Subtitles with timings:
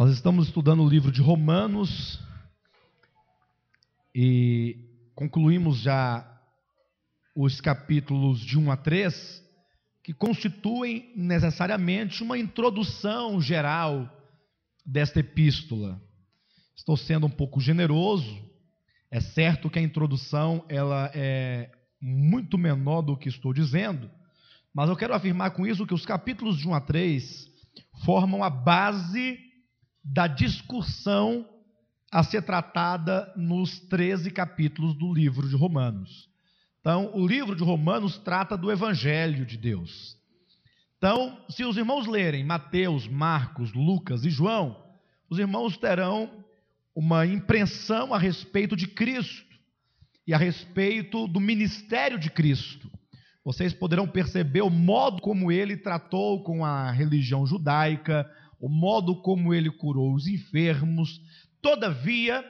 [0.00, 2.18] Nós estamos estudando o livro de Romanos
[4.14, 4.78] e
[5.14, 6.40] concluímos já
[7.36, 9.44] os capítulos de 1 a 3,
[10.02, 14.10] que constituem necessariamente uma introdução geral
[14.86, 16.00] desta epístola.
[16.74, 18.42] Estou sendo um pouco generoso.
[19.10, 21.70] É certo que a introdução ela é
[22.00, 24.10] muito menor do que estou dizendo,
[24.72, 27.50] mas eu quero afirmar com isso que os capítulos de 1 a 3
[28.02, 29.49] formam a base
[30.02, 31.46] da discussão
[32.10, 36.28] a ser tratada nos 13 capítulos do livro de Romanos.
[36.80, 40.16] Então, o livro de Romanos trata do Evangelho de Deus.
[40.96, 44.76] Então, se os irmãos lerem Mateus, Marcos, Lucas e João,
[45.28, 46.44] os irmãos terão
[46.94, 49.56] uma impressão a respeito de Cristo
[50.26, 52.90] e a respeito do ministério de Cristo.
[53.44, 59.54] Vocês poderão perceber o modo como ele tratou com a religião judaica, o modo como
[59.54, 61.20] ele curou os enfermos.
[61.62, 62.44] Todavia,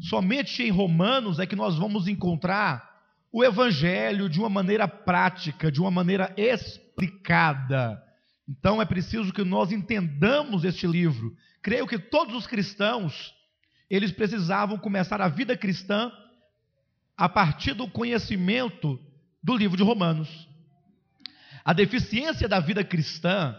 [0.00, 2.94] somente em Romanos é que nós vamos encontrar
[3.32, 8.02] o evangelho de uma maneira prática, de uma maneira explicada.
[8.48, 11.34] Então é preciso que nós entendamos este livro.
[11.62, 13.34] Creio que todos os cristãos,
[13.90, 16.12] eles precisavam começar a vida cristã
[17.16, 19.00] a partir do conhecimento
[19.42, 20.48] do livro de Romanos.
[21.64, 23.56] A deficiência da vida cristã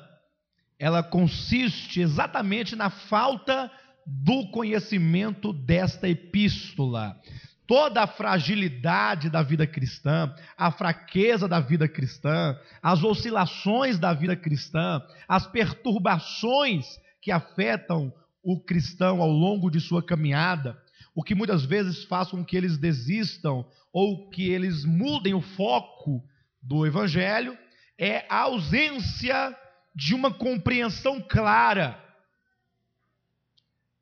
[0.80, 3.72] ela consiste exatamente na falta
[4.06, 7.20] do conhecimento desta epístola.
[7.68, 14.38] Toda a fragilidade da vida cristã, a fraqueza da vida cristã, as oscilações da vida
[14.38, 16.86] cristã, as perturbações
[17.22, 20.82] que afetam o cristão ao longo de sua caminhada,
[21.14, 26.24] o que muitas vezes faz com que eles desistam ou que eles mudem o foco
[26.62, 27.58] do evangelho,
[27.98, 29.54] é a ausência
[29.98, 32.00] de uma compreensão clara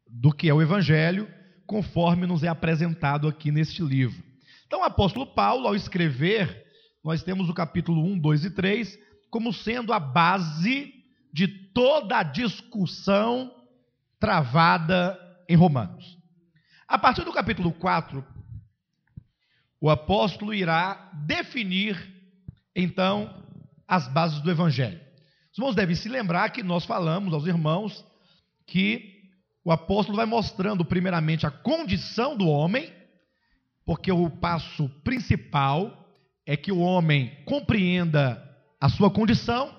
[0.05, 1.33] do que é o Evangelho,
[1.65, 4.21] conforme nos é apresentado aqui neste livro.
[4.67, 6.65] Então, o apóstolo Paulo, ao escrever,
[7.01, 10.93] nós temos o capítulo 1, 2 e 3, como sendo a base
[11.31, 13.49] de toda a discussão
[14.19, 15.17] travada
[15.47, 16.17] em Romanos.
[16.85, 18.25] A partir do capítulo 4,
[19.79, 21.95] o apóstolo irá definir,
[22.75, 23.41] então,
[23.87, 25.04] as bases do Evangelho.
[25.55, 28.05] Os irmãos devem se lembrar que nós falamos aos irmãos
[28.67, 29.23] que
[29.63, 32.91] o apóstolo vai mostrando primeiramente a condição do homem,
[33.85, 36.09] porque o passo principal
[36.45, 38.43] é que o homem compreenda
[38.81, 39.73] a sua condição.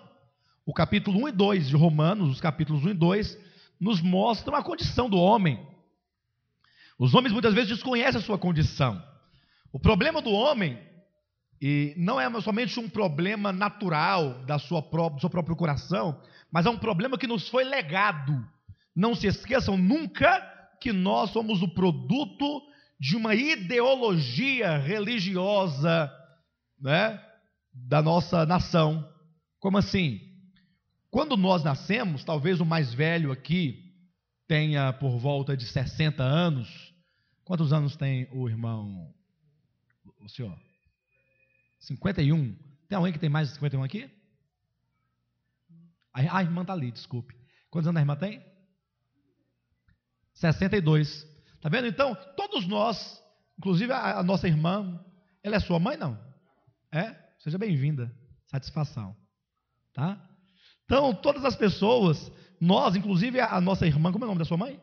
[0.65, 3.39] O capítulo 1 e 2 de Romanos, os capítulos 1 e 2,
[3.79, 5.61] nos mostram a condição do homem.
[6.99, 9.05] Os homens muitas vezes desconhecem a sua condição.
[9.71, 10.79] O problema do homem
[11.61, 16.71] e não é somente um problema natural da sua do seu próprio coração, mas é
[16.71, 18.47] um problema que nos foi legado.
[18.95, 20.41] Não se esqueçam nunca
[20.81, 22.63] que nós somos o produto
[22.99, 26.11] de uma ideologia religiosa
[26.81, 27.23] né,
[27.73, 29.07] da nossa nação.
[29.59, 30.21] Como assim?
[31.11, 33.87] Quando nós nascemos, talvez o mais velho aqui
[34.47, 36.95] tenha por volta de 60 anos.
[37.45, 39.13] Quantos anos tem o irmão,
[40.21, 40.66] o senhor?
[41.87, 42.57] 51.
[42.89, 44.11] Tem alguém que tem mais de 51 aqui?
[46.13, 47.35] A, a irmã está ali, desculpe.
[47.71, 48.45] Quantos anos a irmã tem?
[50.35, 51.27] 62.
[51.55, 51.87] Está vendo?
[51.87, 53.23] Então, todos nós,
[53.59, 55.03] inclusive a, a, nossa irmã,
[55.43, 56.19] ela é sua mãe, não?
[56.91, 57.15] É?
[57.39, 58.13] Seja bem-vinda.
[58.47, 59.17] Satisfação.
[59.93, 60.21] Tá?
[60.85, 62.31] Então, todas as pessoas,
[62.61, 64.81] nós, inclusive a, a nossa irmã, como é o nome da sua mãe?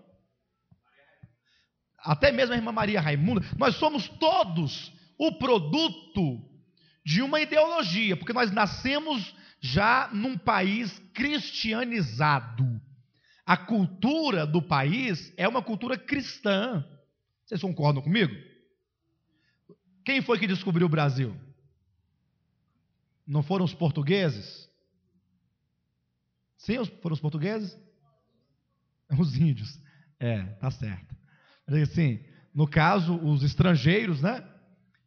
[1.98, 6.53] Até mesmo a irmã Maria Raimunda, nós somos todos o produto
[7.04, 12.82] de uma ideologia, porque nós nascemos já num país cristianizado.
[13.46, 16.86] A cultura do país é uma cultura cristã.
[17.46, 18.34] Vocês concordam comigo?
[20.06, 21.36] Quem foi que descobriu o Brasil?
[23.26, 24.70] Não foram os portugueses?
[26.58, 27.78] Sim, foram os portugueses?
[29.18, 29.80] Os índios.
[30.20, 31.16] É, tá certo.
[31.68, 32.24] Assim,
[32.54, 34.42] no caso, os estrangeiros, né?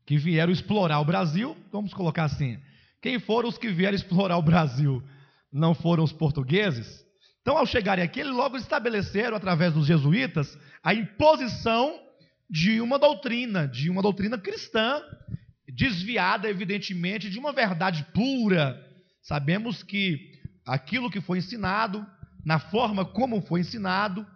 [0.06, 2.58] Que vieram explorar o Brasil, vamos colocar assim:
[3.02, 5.02] quem foram os que vieram explorar o Brasil?
[5.52, 7.04] Não foram os portugueses?
[7.42, 12.00] Então, ao chegarem aqui, eles logo estabeleceram, através dos jesuítas, a imposição
[12.48, 15.00] de uma doutrina, de uma doutrina cristã,
[15.68, 18.84] desviada, evidentemente, de uma verdade pura.
[19.22, 20.32] Sabemos que
[20.64, 22.04] aquilo que foi ensinado,
[22.44, 24.26] na forma como foi ensinado,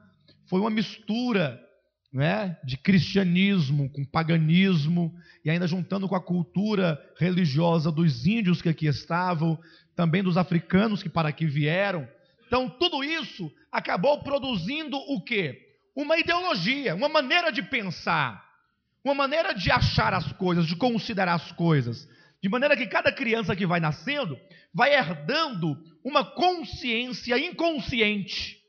[0.49, 1.61] foi uma mistura
[2.13, 5.15] né, de cristianismo com paganismo,
[5.45, 9.59] e ainda juntando com a cultura religiosa dos índios que aqui estavam,
[9.95, 12.09] também dos africanos que para aqui vieram.
[12.47, 15.69] Então, tudo isso acabou produzindo o quê?
[15.95, 18.45] Uma ideologia, uma maneira de pensar,
[19.05, 22.09] uma maneira de achar as coisas, de considerar as coisas.
[22.43, 24.39] De maneira que cada criança que vai nascendo
[24.75, 28.60] vai herdando uma consciência inconsciente.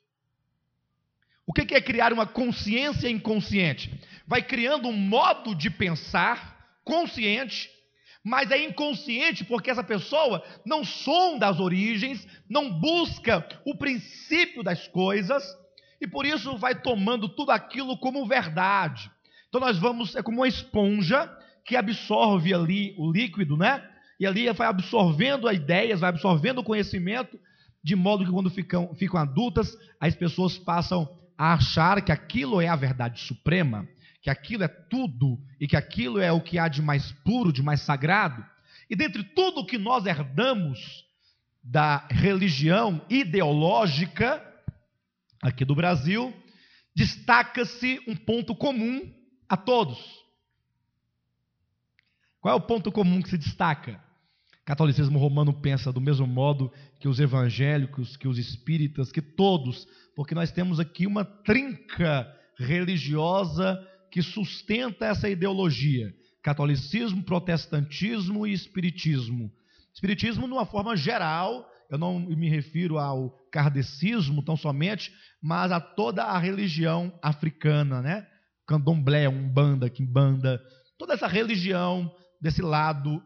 [1.45, 3.91] O que é criar uma consciência inconsciente?
[4.27, 7.69] Vai criando um modo de pensar consciente,
[8.23, 14.87] mas é inconsciente porque essa pessoa não sonda as origens, não busca o princípio das
[14.87, 15.43] coisas,
[15.99, 19.11] e por isso vai tomando tudo aquilo como verdade.
[19.49, 21.29] Então nós vamos, é como uma esponja
[21.65, 23.87] que absorve ali o líquido, né?
[24.19, 27.39] E ali vai absorvendo as ideias, vai absorvendo o conhecimento,
[27.83, 32.67] de modo que quando ficam, ficam adultas, as pessoas passam a achar que aquilo é
[32.67, 33.87] a verdade suprema,
[34.21, 37.63] que aquilo é tudo e que aquilo é o que há de mais puro, de
[37.63, 38.45] mais sagrado.
[38.87, 41.03] E dentre tudo que nós herdamos
[41.63, 44.45] da religião ideológica
[45.41, 46.31] aqui do Brasil,
[46.93, 49.11] destaca-se um ponto comum
[49.49, 50.21] a todos
[52.41, 54.03] qual é o ponto comum que se destaca?
[54.71, 59.85] Catolicismo romano pensa do mesmo modo que os evangélicos, que os espíritas, que todos,
[60.15, 62.25] porque nós temos aqui uma trinca
[62.57, 63.77] religiosa
[64.09, 69.51] que sustenta essa ideologia: catolicismo, protestantismo e espiritismo.
[69.93, 75.81] Espiritismo, de uma forma geral, eu não me refiro ao kardecismo tão somente, mas a
[75.81, 78.25] toda a religião africana, né?
[78.65, 80.63] Candomblé, umbanda, quimbanda,
[80.97, 82.09] toda essa religião
[82.39, 83.21] desse lado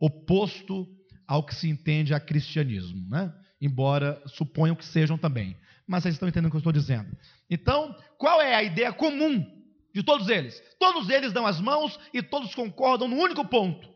[0.00, 0.88] oposto
[1.26, 3.32] ao que se entende a cristianismo, né?
[3.60, 5.56] embora suponham que sejam também.
[5.86, 7.14] Mas vocês estão entendendo o que eu estou dizendo.
[7.48, 9.44] Então, qual é a ideia comum
[9.92, 10.60] de todos eles?
[10.78, 13.88] Todos eles dão as mãos e todos concordam no único ponto: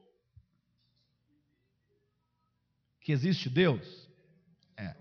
[3.00, 4.08] que existe Deus.
[4.76, 4.94] É.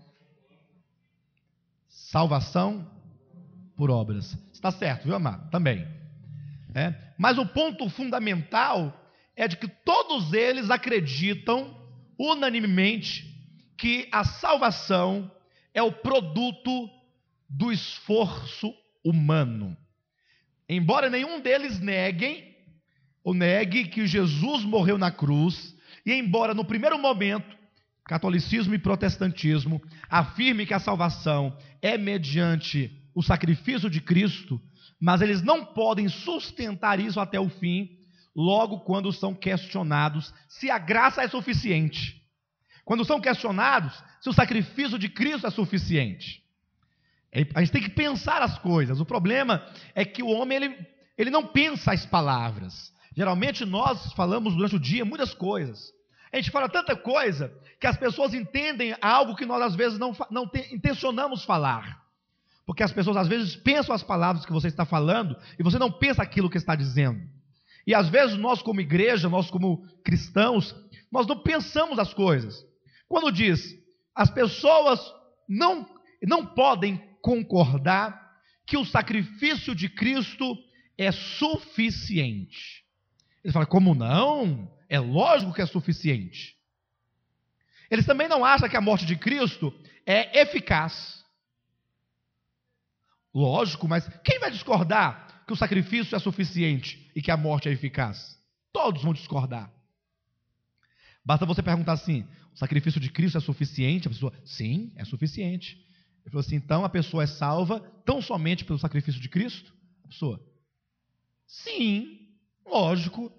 [1.88, 2.90] Salvação
[3.76, 4.36] por obras.
[4.52, 5.50] Está certo, viu, amado?
[5.50, 5.86] Também.
[6.74, 6.94] É.
[7.18, 9.03] Mas o ponto fundamental
[9.36, 11.76] é de que todos eles acreditam
[12.18, 13.34] unanimemente
[13.76, 15.30] que a salvação
[15.72, 16.88] é o produto
[17.48, 18.72] do esforço
[19.04, 19.76] humano.
[20.68, 22.54] Embora nenhum deles neguem
[23.22, 25.74] ou negue que Jesus morreu na cruz,
[26.06, 27.56] e embora no primeiro momento
[28.04, 34.60] catolicismo e protestantismo afirme que a salvação é mediante o sacrifício de Cristo,
[35.00, 37.96] mas eles não podem sustentar isso até o fim,
[38.34, 42.22] logo quando são questionados se a graça é suficiente.
[42.84, 46.42] Quando são questionados se o sacrifício de Cristo é suficiente.
[47.54, 49.00] A gente tem que pensar as coisas.
[49.00, 50.86] O problema é que o homem ele,
[51.18, 52.92] ele não pensa as palavras.
[53.16, 55.92] Geralmente nós falamos durante o dia muitas coisas.
[56.32, 60.16] A gente fala tanta coisa que as pessoas entendem algo que nós às vezes não,
[60.30, 62.02] não te, intencionamos falar.
[62.66, 65.92] Porque as pessoas às vezes pensam as palavras que você está falando e você não
[65.92, 67.20] pensa aquilo que está dizendo.
[67.86, 70.74] E às vezes nós, como igreja, nós, como cristãos,
[71.12, 72.64] nós não pensamos as coisas.
[73.08, 73.62] Quando diz,
[74.14, 75.00] as pessoas
[75.48, 75.88] não,
[76.22, 78.22] não podem concordar
[78.66, 80.56] que o sacrifício de Cristo
[80.96, 82.84] é suficiente.
[83.42, 84.70] Ele fala, como não?
[84.88, 86.56] É lógico que é suficiente.
[87.90, 89.72] Eles também não acham que a morte de Cristo
[90.06, 91.22] é eficaz.
[93.34, 97.72] Lógico, mas quem vai discordar que o sacrifício é suficiente e que a morte é
[97.72, 98.38] eficaz?
[98.72, 99.72] Todos vão discordar.
[101.24, 104.08] Basta você perguntar assim: o sacrifício de Cristo é suficiente?
[104.08, 105.76] A pessoa, sim, é suficiente.
[106.22, 109.72] Ele falou assim: então a pessoa é salva tão somente pelo sacrifício de Cristo?
[110.04, 110.40] A pessoa,
[111.46, 112.18] sim,
[112.66, 113.32] lógico.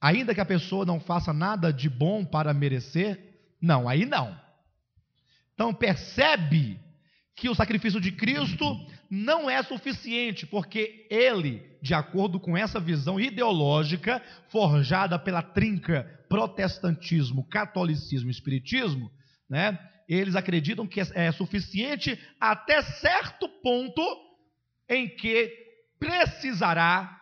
[0.00, 4.38] Ainda que a pessoa não faça nada de bom para merecer, não, aí não.
[5.52, 6.80] Então percebe
[7.36, 8.76] que o sacrifício de Cristo
[9.10, 17.48] não é suficiente, porque ele, de acordo com essa visão ideológica forjada pela trinca protestantismo,
[17.48, 19.10] catolicismo espiritismo,
[19.48, 24.02] né, eles acreditam que é suficiente até certo ponto
[24.88, 25.52] em que
[25.98, 27.16] precisará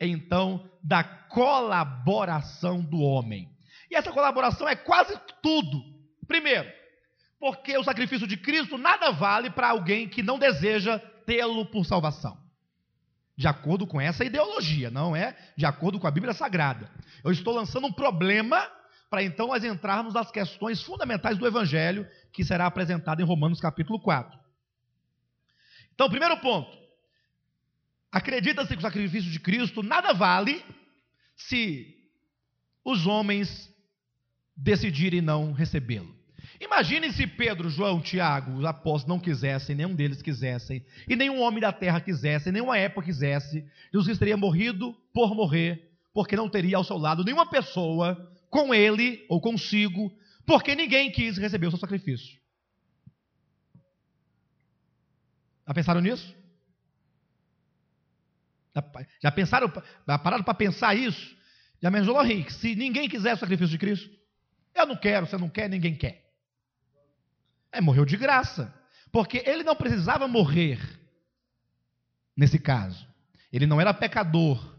[0.00, 3.48] então da colaboração do homem.
[3.90, 5.80] E essa colaboração é quase tudo.
[6.26, 6.68] Primeiro,
[7.42, 12.38] porque o sacrifício de Cristo nada vale para alguém que não deseja tê-lo por salvação.
[13.36, 16.88] De acordo com essa ideologia, não é de acordo com a Bíblia Sagrada.
[17.24, 18.64] Eu estou lançando um problema
[19.10, 23.98] para então nós entrarmos nas questões fundamentais do Evangelho, que será apresentado em Romanos capítulo
[23.98, 24.38] 4.
[25.96, 26.70] Então, primeiro ponto:
[28.12, 30.64] acredita-se que o sacrifício de Cristo nada vale
[31.34, 31.92] se
[32.84, 33.68] os homens
[34.56, 36.21] decidirem não recebê-lo.
[36.62, 41.60] Imagine se Pedro, João, Tiago, os apóstolos não quisessem, nenhum deles quisessem, e nenhum homem
[41.60, 46.84] da terra quisesse, nenhuma época quisesse, Jesus teria morrido por morrer, porque não teria ao
[46.84, 50.16] seu lado nenhuma pessoa com ele ou consigo,
[50.46, 52.38] porque ninguém quis receber o seu sacrifício.
[55.66, 56.32] Já pensaram nisso?
[59.20, 59.72] Já pensaram,
[60.06, 61.36] já pararam para pensar isso?
[61.82, 64.08] Já imaginou, Henrique, se ninguém quiser o sacrifício de Cristo?
[64.72, 66.21] Eu não quero, você não quer, ninguém quer.
[67.72, 68.72] É, morreu de graça.
[69.10, 70.78] Porque ele não precisava morrer
[72.36, 73.06] nesse caso.
[73.52, 74.76] Ele não era pecador.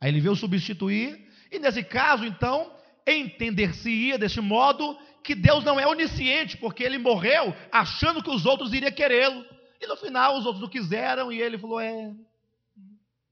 [0.00, 2.72] Aí ele veio substituir, e nesse caso, então,
[3.06, 8.72] entender-se-ia deste modo que Deus não é onisciente, porque ele morreu achando que os outros
[8.72, 9.44] iriam querê-lo.
[9.80, 12.14] E no final os outros não quiseram, e ele falou: É,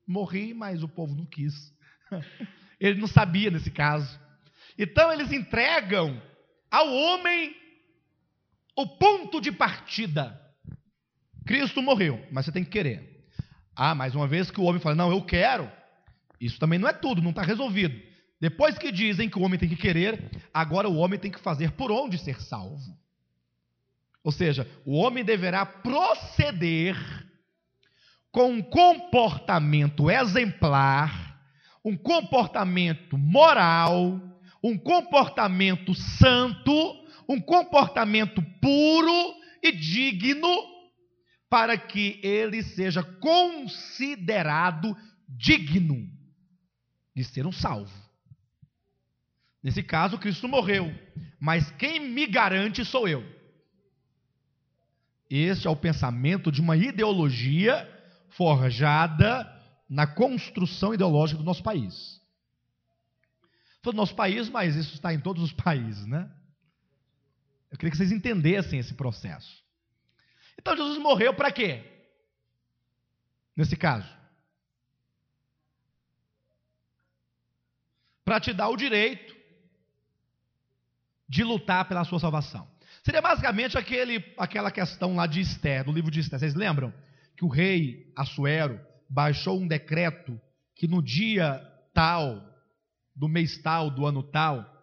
[0.07, 1.73] morri, mas o povo não quis.
[2.79, 4.21] ele não sabia nesse caso.
[4.79, 6.21] Então eles entregam
[6.71, 7.57] ao homem
[8.79, 10.41] o ponto de partida.
[11.45, 13.27] Cristo morreu, mas você tem que querer.
[13.75, 15.69] Ah, mais uma vez que o homem fala, não, eu quero.
[16.41, 18.01] Isso também não é tudo, não está resolvido.
[18.41, 21.73] Depois que dizem que o homem tem que querer, agora o homem tem que fazer
[21.73, 22.97] por onde ser salvo.
[24.23, 26.97] Ou seja, o homem deverá proceder
[28.31, 31.37] com um comportamento exemplar,
[31.85, 34.21] um comportamento moral,
[34.63, 40.49] um comportamento santo, um comportamento puro e digno,
[41.51, 44.97] para que ele seja considerado
[45.29, 46.09] digno
[47.15, 47.93] de ser um salvo.
[49.63, 50.95] Nesse caso, Cristo morreu,
[51.39, 53.25] mas quem me garante sou eu.
[55.29, 57.87] Este é o pensamento de uma ideologia
[58.31, 59.47] forjada
[59.89, 62.21] na construção ideológica do nosso país.
[63.83, 66.31] Todo nosso país, mas isso está em todos os países, né?
[67.71, 69.63] Eu queria que vocês entendessem esse processo.
[70.59, 71.85] Então Jesus morreu para quê?
[73.57, 74.09] Nesse caso.
[78.25, 79.37] Para te dar o direito
[81.29, 82.69] de lutar pela sua salvação.
[83.05, 86.39] Seria basicamente aquele, aquela questão lá de Esther, do livro de Esther.
[86.39, 86.93] Vocês lembram?
[87.37, 90.41] Que o rei Assuero baixou um decreto
[90.75, 91.61] que no dia
[91.93, 92.43] tal,
[93.15, 94.78] do mês tal, do ano tal,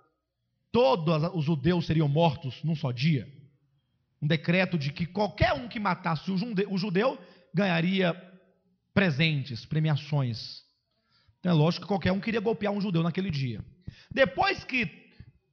[0.76, 3.26] todos os judeus seriam mortos num só dia.
[4.22, 7.18] Um decreto de que qualquer um que matasse o judeu
[7.54, 8.14] ganharia
[8.94, 10.64] presentes, premiações.
[11.40, 13.64] Então é lógico que qualquer um queria golpear um judeu naquele dia.
[14.12, 14.92] Depois que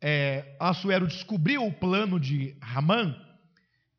[0.00, 3.14] é, Assuero descobriu o plano de Ramã,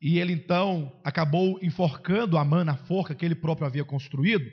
[0.02, 4.44] e ele então acabou enforcando Amã na forca que ele próprio havia construído,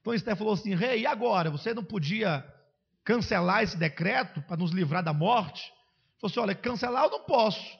[0.00, 1.50] então Esther falou assim: Rei, e agora?
[1.50, 2.42] Você não podia
[3.04, 5.70] cancelar esse decreto para nos livrar da morte?
[6.20, 7.78] Falou assim: olha, cancelar eu não posso,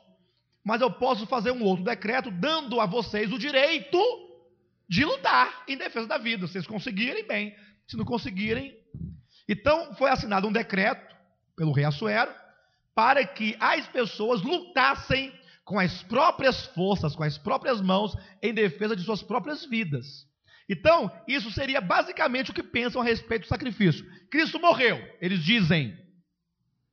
[0.65, 3.99] mas eu posso fazer um outro decreto dando a vocês o direito
[4.89, 6.47] de lutar em defesa da vida.
[6.47, 7.55] Se vocês conseguirem, bem.
[7.87, 8.77] Se não conseguirem.
[9.49, 11.15] Então, foi assinado um decreto
[11.57, 12.33] pelo rei Assuero
[12.95, 15.33] para que as pessoas lutassem
[15.65, 20.27] com as próprias forças, com as próprias mãos, em defesa de suas próprias vidas.
[20.69, 24.05] Então, isso seria basicamente o que pensam a respeito do sacrifício.
[24.31, 25.97] Cristo morreu, eles dizem,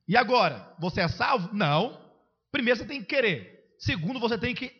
[0.08, 1.54] e agora, você é salvo?
[1.54, 2.00] Não.
[2.50, 3.74] Primeiro você tem que querer.
[3.78, 4.74] Segundo, você tem que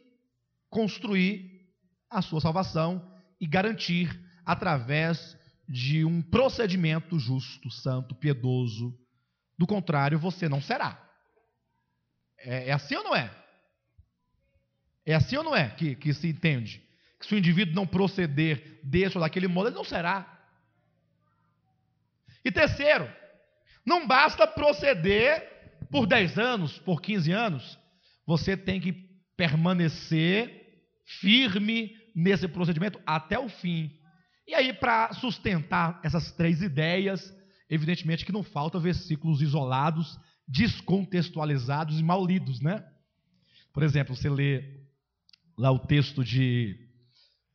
[0.70, 1.68] construir
[2.10, 3.06] a sua salvação
[3.38, 5.36] e garantir através
[5.68, 8.98] de um procedimento justo, santo, piedoso.
[9.58, 10.98] Do contrário, você não será.
[12.38, 13.30] É, é assim ou não é?
[15.04, 16.82] É assim ou não é que, que se entende?
[17.20, 20.38] Que se o indivíduo não proceder desse ou daquele modo, ele não será.
[22.42, 23.10] E terceiro,
[23.88, 25.42] não basta proceder
[25.90, 27.78] por 10 anos, por 15 anos,
[28.26, 28.92] você tem que
[29.34, 30.82] permanecer
[31.20, 33.90] firme nesse procedimento até o fim.
[34.46, 37.34] E aí, para sustentar essas três ideias,
[37.70, 42.84] evidentemente que não falta versículos isolados, descontextualizados e mal lidos, né?
[43.72, 44.82] Por exemplo, você lê
[45.56, 46.76] lá o texto de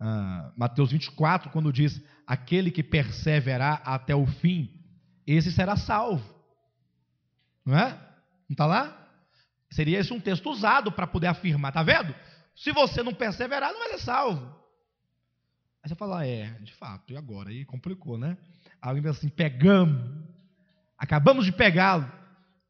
[0.01, 4.82] uh, Mateus 24, quando diz: Aquele que perseverar até o fim,
[5.25, 6.23] esse será salvo.
[7.65, 7.91] Não é?
[8.49, 8.99] Não está lá?
[9.71, 12.13] Seria esse um texto usado para poder afirmar, tá vendo?
[12.55, 14.45] Se você não perseverar, não vai ser salvo.
[15.83, 17.49] Aí você fala, é, de fato, e agora?
[17.49, 18.37] Aí complicou, né?
[18.81, 20.23] Alguém pensa assim, pegamos,
[20.97, 22.09] acabamos de pegá-lo,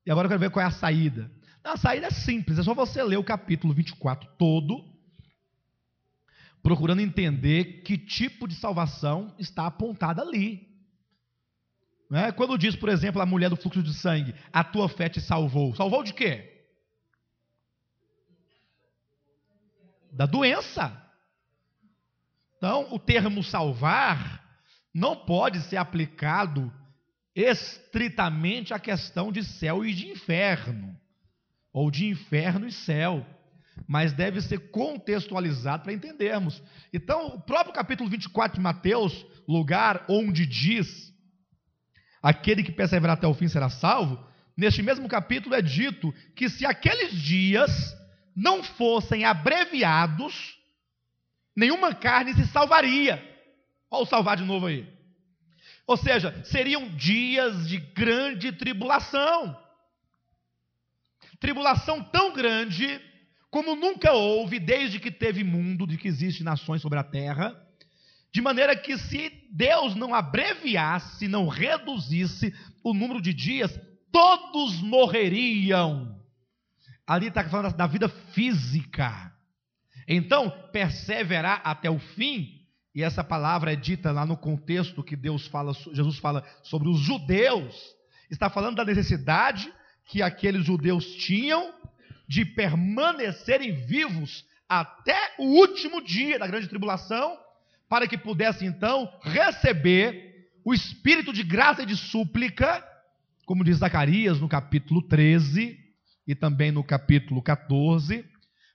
[0.06, 1.30] e agora eu quero ver qual é a saída.
[1.64, 4.84] Não, a saída é simples, é só você ler o capítulo 24 todo,
[6.62, 10.73] procurando entender que tipo de salvação está apontada ali.
[12.14, 12.32] Né?
[12.32, 15.76] Quando diz, por exemplo, a mulher do fluxo de sangue, a tua fé te salvou.
[15.76, 16.54] Salvou de quê?
[20.14, 20.96] da doença.
[22.58, 24.42] Então, o termo salvar
[24.94, 26.72] não pode ser aplicado
[27.36, 30.96] estritamente à questão de céu e de inferno,
[31.74, 33.26] ou de inferno e céu,
[33.88, 36.62] mas deve ser contextualizado para entendermos.
[36.94, 41.12] Então, o próprio capítulo 24 de Mateus, lugar onde diz:
[42.24, 44.18] aquele que perseverar até o fim será salvo,
[44.56, 47.94] neste mesmo capítulo é dito que se aqueles dias
[48.34, 50.58] não fossem abreviados,
[51.54, 53.22] nenhuma carne se salvaria.
[53.92, 54.88] Olha o salvar de novo aí.
[55.86, 59.62] Ou seja, seriam dias de grande tribulação.
[61.42, 63.02] Tribulação tão grande
[63.52, 67.56] como nunca houve desde que teve mundo, de que existem nações sobre a terra.
[68.34, 73.80] De maneira que se Deus não abreviasse, não reduzisse o número de dias,
[74.12, 76.20] todos morreriam.
[77.06, 79.32] Ali está falando da vida física.
[80.08, 82.60] Então, perseverar até o fim,
[82.96, 87.00] e essa palavra é dita lá no contexto que Deus fala, Jesus fala sobre os
[87.00, 87.76] judeus,
[88.32, 89.72] está falando da necessidade
[90.06, 91.72] que aqueles judeus tinham
[92.28, 97.38] de permanecerem vivos até o último dia da grande tribulação,
[97.94, 102.84] para que pudessem então receber o espírito de graça e de súplica,
[103.46, 105.78] como diz Zacarias no capítulo 13
[106.26, 108.26] e também no capítulo 14,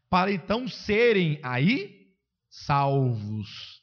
[0.09, 2.13] para então serem aí
[2.49, 3.83] salvos.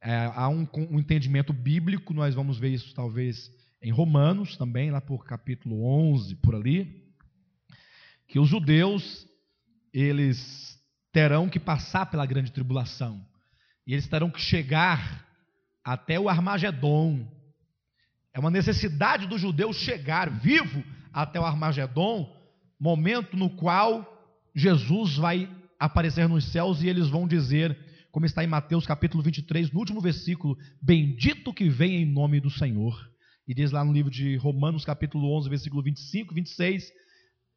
[0.00, 3.52] É, há um, um, entendimento bíblico, nós vamos ver isso talvez
[3.82, 7.04] em Romanos também, lá por capítulo 11, por ali,
[8.26, 9.28] que os judeus,
[9.92, 13.22] eles terão que passar pela grande tribulação,
[13.86, 15.24] e eles terão que chegar
[15.84, 17.26] até o Armagedon.
[18.32, 22.34] É uma necessidade do judeu chegar vivo até o Armagedon,
[22.80, 24.10] momento no qual
[24.54, 25.48] Jesus vai
[25.78, 27.78] aparecer nos céus e eles vão dizer,
[28.10, 32.50] como está em Mateus capítulo 23, no último versículo: Bendito que vem em nome do
[32.50, 33.12] Senhor.
[33.46, 36.92] E diz lá no livro de Romanos, capítulo 11, versículo 25 e 26: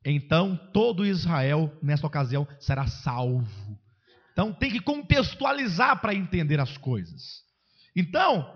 [0.05, 3.47] Então todo Israel, nesta ocasião, será salvo.
[4.37, 7.41] Então tem que contextualizar para entender as coisas.
[7.95, 8.55] Então,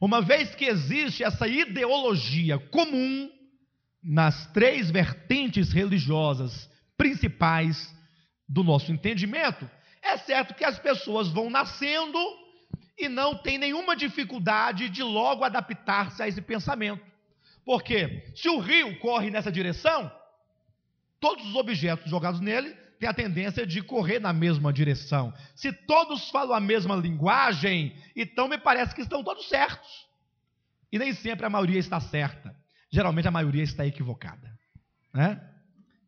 [0.00, 3.28] uma vez que existe essa ideologia comum
[4.00, 7.92] nas três vertentes religiosas principais
[8.48, 9.68] do nosso entendimento,
[10.00, 12.16] é certo que as pessoas vão nascendo
[12.96, 17.04] e não tem nenhuma dificuldade de logo adaptar-se a esse pensamento.
[17.64, 20.08] Porque se o rio corre nessa direção,
[21.18, 25.34] todos os objetos jogados nele têm a tendência de correr na mesma direção.
[25.56, 30.06] Se todos falam a mesma linguagem, então me parece que estão todos certos.
[30.92, 32.54] E nem sempre a maioria está certa.
[32.92, 34.56] Geralmente a maioria está equivocada.
[35.12, 35.40] Né?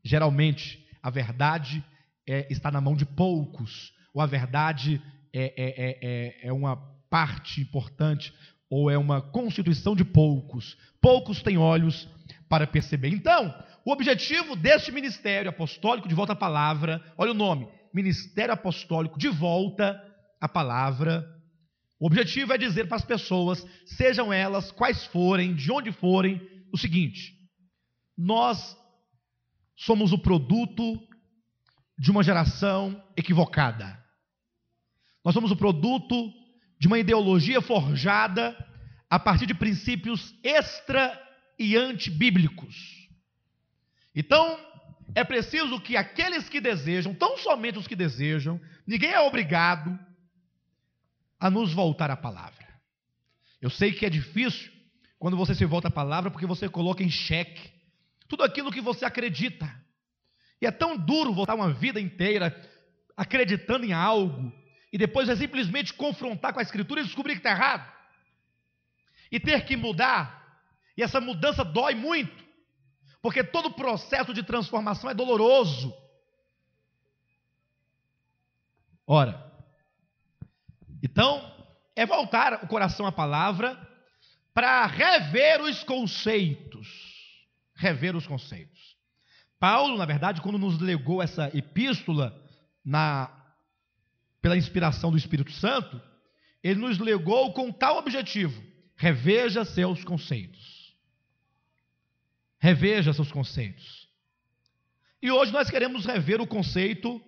[0.05, 1.85] Geralmente a verdade
[2.25, 5.03] é, está na mão de poucos, ou a verdade
[5.33, 6.77] é, é, é, é uma
[7.11, 8.33] parte importante,
[8.71, 10.79] ou é uma constituição de poucos.
[11.01, 12.09] Poucos têm olhos
[12.49, 13.09] para perceber.
[13.09, 13.53] Então,
[13.85, 19.29] o objetivo deste ministério apostólico de volta à palavra, olha o nome, Ministério Apostólico de
[19.29, 20.03] volta
[20.41, 21.25] à palavra.
[22.01, 26.41] O objetivo é dizer para as pessoas, sejam elas quais forem, de onde forem,
[26.73, 27.39] o seguinte:
[28.17, 28.77] nós
[29.77, 30.99] somos o produto
[31.99, 34.03] de uma geração equivocada.
[35.25, 36.33] Nós somos o produto
[36.79, 38.57] de uma ideologia forjada
[39.09, 41.21] a partir de princípios extra
[41.59, 43.04] e antibíblicos.
[44.15, 44.59] Então,
[45.15, 49.99] é preciso que aqueles que desejam, tão somente os que desejam, ninguém é obrigado
[51.39, 52.65] a nos voltar à palavra.
[53.61, 54.73] Eu sei que é difícil
[55.19, 57.73] quando você se volta à palavra porque você coloca em xeque
[58.29, 59.71] tudo aquilo que você acredita.
[60.61, 62.55] E é tão duro voltar uma vida inteira
[63.17, 64.53] acreditando em algo
[64.93, 67.93] e depois é simplesmente confrontar com a Escritura e descobrir que está errado.
[69.31, 70.63] E ter que mudar.
[70.97, 72.44] E essa mudança dói muito,
[73.25, 75.97] porque todo processo de transformação é doloroso.
[79.07, 79.51] Ora,
[81.03, 81.51] então,
[81.97, 83.81] é voltar o coração à palavra
[84.53, 86.87] para rever os conceitos
[87.75, 88.95] rever os conceitos.
[89.59, 92.39] Paulo, na verdade, quando nos legou essa epístola
[92.85, 93.31] na,
[94.43, 95.99] pela inspiração do Espírito Santo,
[96.63, 98.63] ele nos legou com tal objetivo:
[98.97, 100.74] reveja seus conceitos.
[102.65, 104.09] Reveja seus conceitos.
[105.21, 107.21] E hoje nós queremos rever o conceito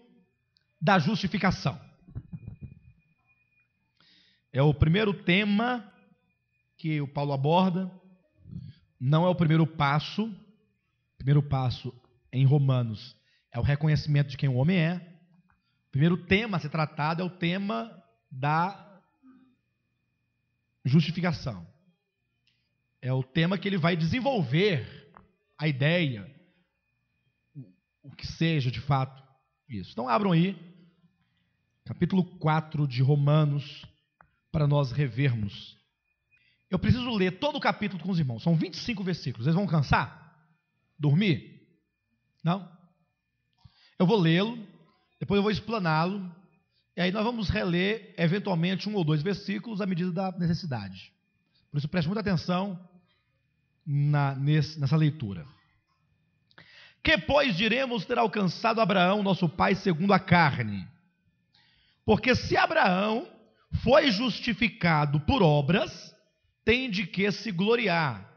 [0.80, 1.78] da justificação.
[4.50, 5.92] É o primeiro tema
[6.78, 7.92] que o Paulo aborda
[8.98, 10.24] não é o primeiro passo.
[10.24, 11.94] O primeiro passo
[12.32, 13.14] em Romanos
[13.52, 15.18] é o reconhecimento de quem o homem é.
[15.88, 19.02] O primeiro tema a ser tratado é o tema da
[20.82, 21.66] justificação.
[23.02, 25.05] É o tema que ele vai desenvolver
[25.58, 26.30] a ideia,
[28.02, 29.22] o que seja de fato
[29.68, 29.90] isso.
[29.92, 30.56] Então abram aí,
[31.84, 33.84] capítulo 4 de Romanos,
[34.52, 35.76] para nós revermos.
[36.70, 39.46] Eu preciso ler todo o capítulo com os irmãos, são 25 versículos.
[39.46, 40.34] Eles vão cansar?
[40.98, 41.62] Dormir?
[42.42, 42.70] Não?
[43.98, 44.58] Eu vou lê-lo,
[45.18, 46.34] depois eu vou explaná-lo,
[46.96, 51.12] e aí nós vamos reler, eventualmente, um ou dois versículos à medida da necessidade.
[51.70, 52.78] Por isso, preste muita atenção
[53.86, 55.46] na, nessa leitura.
[57.02, 60.86] Que, pois, diremos ter alcançado Abraão, nosso pai, segundo a carne?
[62.04, 63.28] Porque se Abraão
[63.84, 66.14] foi justificado por obras,
[66.64, 68.28] tem de que se gloriar,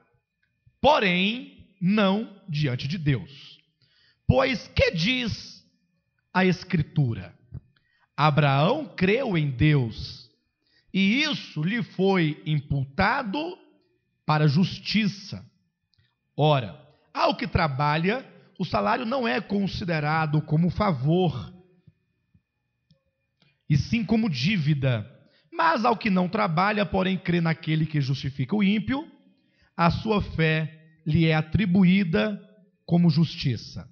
[0.80, 3.60] porém, não diante de Deus.
[4.28, 5.66] Pois que diz
[6.32, 7.34] a Escritura?
[8.16, 10.30] Abraão creu em Deus,
[10.94, 13.58] e isso lhe foi imputado
[14.30, 15.44] para justiça.
[16.38, 16.80] Ora,
[17.12, 18.24] ao que trabalha,
[18.60, 21.52] o salário não é considerado como favor,
[23.68, 25.04] e sim como dívida.
[25.52, 29.04] Mas ao que não trabalha, porém crê naquele que justifica o ímpio,
[29.76, 32.39] a sua fé lhe é atribuída
[32.86, 33.89] como justiça.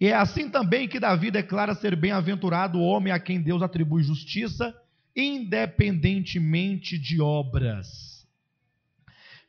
[0.00, 4.04] E é assim também que Davi declara ser bem-aventurado o homem a quem Deus atribui
[4.04, 4.72] justiça,
[5.16, 8.11] independentemente de obras.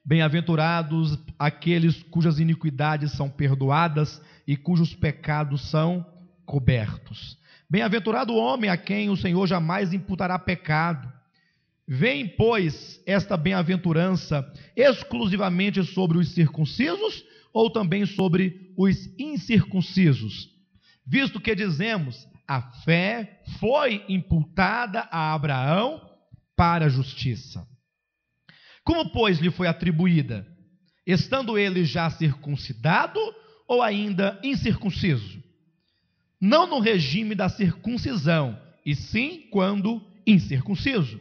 [0.06, 6.06] Bem-aventurados aqueles cujas iniquidades são perdoadas e cujos pecados são
[6.46, 7.38] cobertos.
[7.70, 11.12] Bem-aventurado o homem a quem o Senhor jamais imputará pecado.
[11.88, 20.50] Vem, pois, esta bem-aventurança exclusivamente sobre os circuncisos ou também sobre os incircuncisos.
[21.06, 26.02] Visto que dizemos, a fé foi imputada a Abraão
[26.58, 27.66] para a justiça.
[28.84, 30.46] Como, pois, lhe foi atribuída?
[31.06, 33.20] Estando ele já circuncidado
[33.68, 35.42] ou ainda incircunciso?
[36.40, 41.20] Não no regime da circuncisão, e sim quando incircunciso.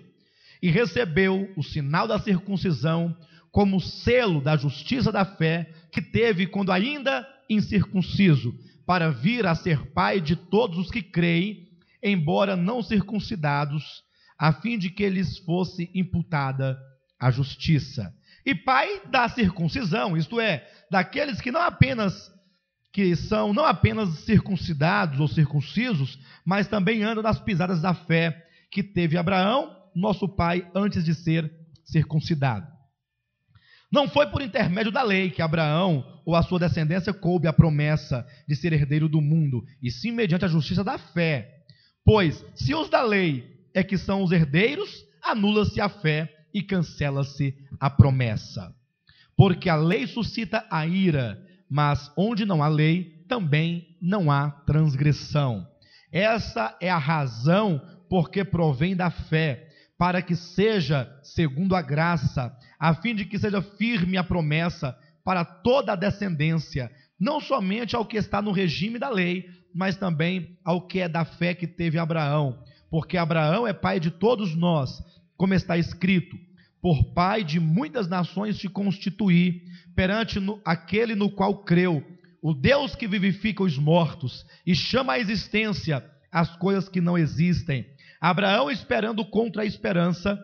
[0.61, 3.17] E recebeu o sinal da circuncisão
[3.53, 9.93] como selo da justiça da fé que teve quando ainda incircunciso, para vir a ser
[9.93, 11.69] pai de todos os que creem,
[12.03, 14.03] embora não circuncidados,
[14.37, 16.77] a fim de que lhes fosse imputada
[17.23, 18.13] a justiça.
[18.45, 22.33] E pai da circuncisão, isto é, daqueles que não apenas
[22.93, 28.83] que são não apenas circuncidados ou circuncisos, mas também andam nas pisadas da fé que
[28.83, 31.51] teve Abraão, nosso pai, antes de ser
[31.85, 32.67] circuncidado.
[33.91, 38.27] Não foi por intermédio da lei que Abraão ou a sua descendência coube a promessa
[38.47, 41.63] de ser herdeiro do mundo, e sim mediante a justiça da fé.
[42.05, 47.57] Pois, se os da lei é que são os herdeiros, anula-se a fé e cancela-se
[47.81, 48.75] a promessa.
[49.37, 55.67] Porque a lei suscita a ira, mas onde não há lei, também não há transgressão.
[56.11, 62.95] Essa é a razão porque provém da fé, para que seja segundo a graça a
[62.95, 68.17] fim de que seja firme a promessa para toda a descendência, não somente ao que
[68.17, 72.59] está no regime da lei, mas também ao que é da fé que teve Abraão,
[72.91, 75.01] porque Abraão é pai de todos nós,
[75.43, 76.39] como está escrito:
[76.81, 82.01] por pai de muitas nações te constituí, perante no, aquele no qual creu,
[82.41, 87.85] o Deus que vivifica os mortos e chama à existência as coisas que não existem.
[88.21, 90.39] Abraão, esperando contra a esperança,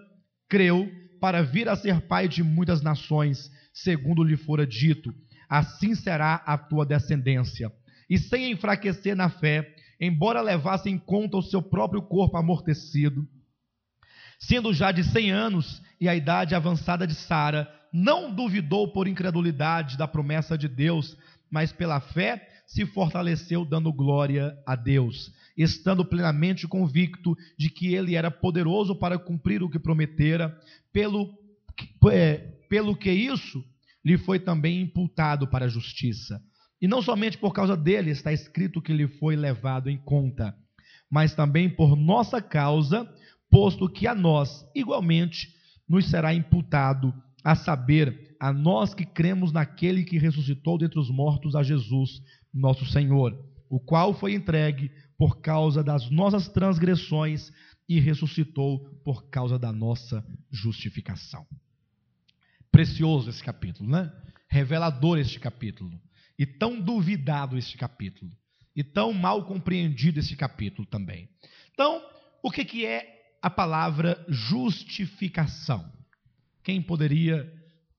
[0.49, 5.15] creu para vir a ser pai de muitas nações, segundo lhe fora dito:
[5.49, 7.71] assim será a tua descendência.
[8.11, 13.25] E sem enfraquecer na fé, embora levasse em conta o seu próprio corpo amortecido,
[14.39, 19.97] sendo já de cem anos e a idade avançada de Sara, não duvidou por incredulidade
[19.97, 21.17] da promessa de Deus,
[21.51, 28.15] mas pela fé se fortaleceu, dando glória a Deus, estando plenamente convicto de que ele
[28.15, 30.57] era poderoso para cumprir o que prometera,
[30.93, 31.35] pelo,
[32.13, 32.37] é,
[32.69, 33.65] pelo que isso
[34.05, 36.41] lhe foi também imputado para a justiça.
[36.81, 40.55] E não somente por causa dele está escrito que lhe foi levado em conta,
[41.11, 43.11] mas também por nossa causa,
[43.51, 45.55] posto que a nós, igualmente,
[45.89, 51.55] nos será imputado, a saber, a nós que cremos naquele que ressuscitou dentre os mortos
[51.55, 57.51] a Jesus, nosso Senhor, o qual foi entregue por causa das nossas transgressões
[57.89, 61.47] e ressuscitou por causa da nossa justificação.
[62.71, 64.13] Precioso esse capítulo, né?
[64.49, 65.99] Revelador este capítulo.
[66.39, 68.31] E tão duvidado este capítulo.
[68.77, 71.29] E tão mal compreendido esse capítulo também.
[71.73, 72.01] Então,
[72.43, 75.93] o que, que é a palavra justificação?
[76.63, 77.51] Quem poderia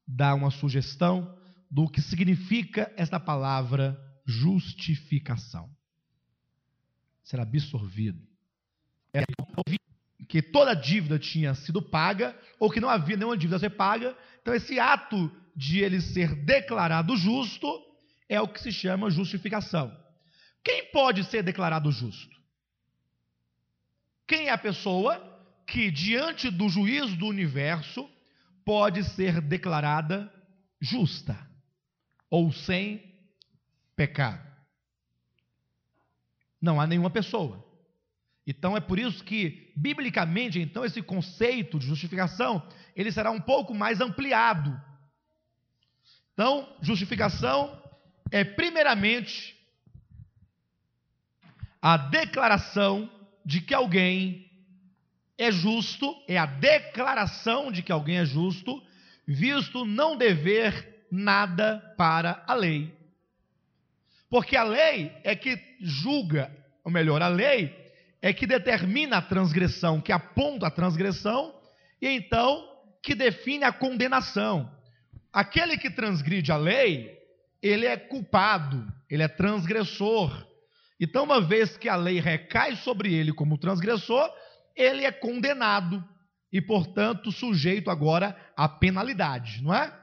[0.07, 1.35] dar uma sugestão
[1.69, 5.69] do que significa esta palavra justificação?
[7.23, 8.27] Ser absorvido.
[9.13, 9.23] É
[10.27, 14.15] que toda dívida tinha sido paga, ou que não havia nenhuma dívida a ser paga.
[14.41, 17.67] Então, esse ato de ele ser declarado justo
[18.29, 19.91] é o que se chama justificação.
[20.63, 22.37] Quem pode ser declarado justo?
[24.27, 25.28] Quem é a pessoa
[25.69, 28.09] que, diante do juízo do universo,
[28.65, 30.31] pode ser declarada
[30.81, 31.37] justa
[32.29, 33.03] ou sem
[33.95, 34.47] pecado?
[36.61, 37.65] Não há nenhuma pessoa.
[38.45, 43.73] Então é por isso que, biblicamente, então, esse conceito de justificação, ele será um pouco
[43.75, 44.79] mais ampliado.
[46.33, 47.79] Então, justificação
[48.31, 49.55] é primeiramente
[51.81, 53.09] a declaração
[53.45, 54.48] de que alguém
[55.39, 58.83] é justo, é a declaração de que alguém é justo,
[59.25, 62.93] visto não dever nada para a lei.
[64.29, 66.51] Porque a lei é que julga,
[66.83, 67.73] ou melhor, a lei
[68.21, 71.55] é que determina a transgressão, que aponta a transgressão,
[72.01, 72.67] e então
[73.01, 74.69] que define a condenação.
[75.31, 77.17] Aquele que transgride a lei,
[77.61, 80.45] ele é culpado, ele é transgressor.
[80.99, 84.29] Então, uma vez que a lei recai sobre ele como transgressor,
[84.79, 86.01] ele é condenado
[86.51, 89.93] e, portanto, sujeito agora à penalidade, não é?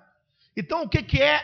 [0.54, 1.42] Então, o que é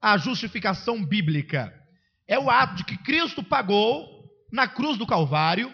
[0.00, 1.78] a justificação bíblica?
[2.26, 5.70] É o ato de que Cristo pagou na cruz do Calvário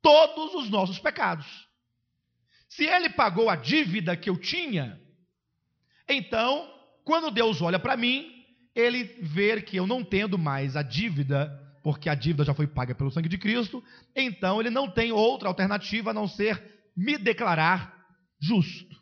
[0.00, 1.46] todos os nossos pecados.
[2.70, 4.98] Se ele pagou a dívida que eu tinha,
[6.08, 6.72] então,
[7.04, 8.32] quando Deus olha para mim,
[8.74, 12.96] ele vê que eu não tendo mais a dívida porque a dívida já foi paga
[12.96, 13.80] pelo sangue de Cristo,
[14.12, 16.60] então ele não tem outra alternativa a não ser
[16.96, 18.04] me declarar
[18.40, 19.00] justo.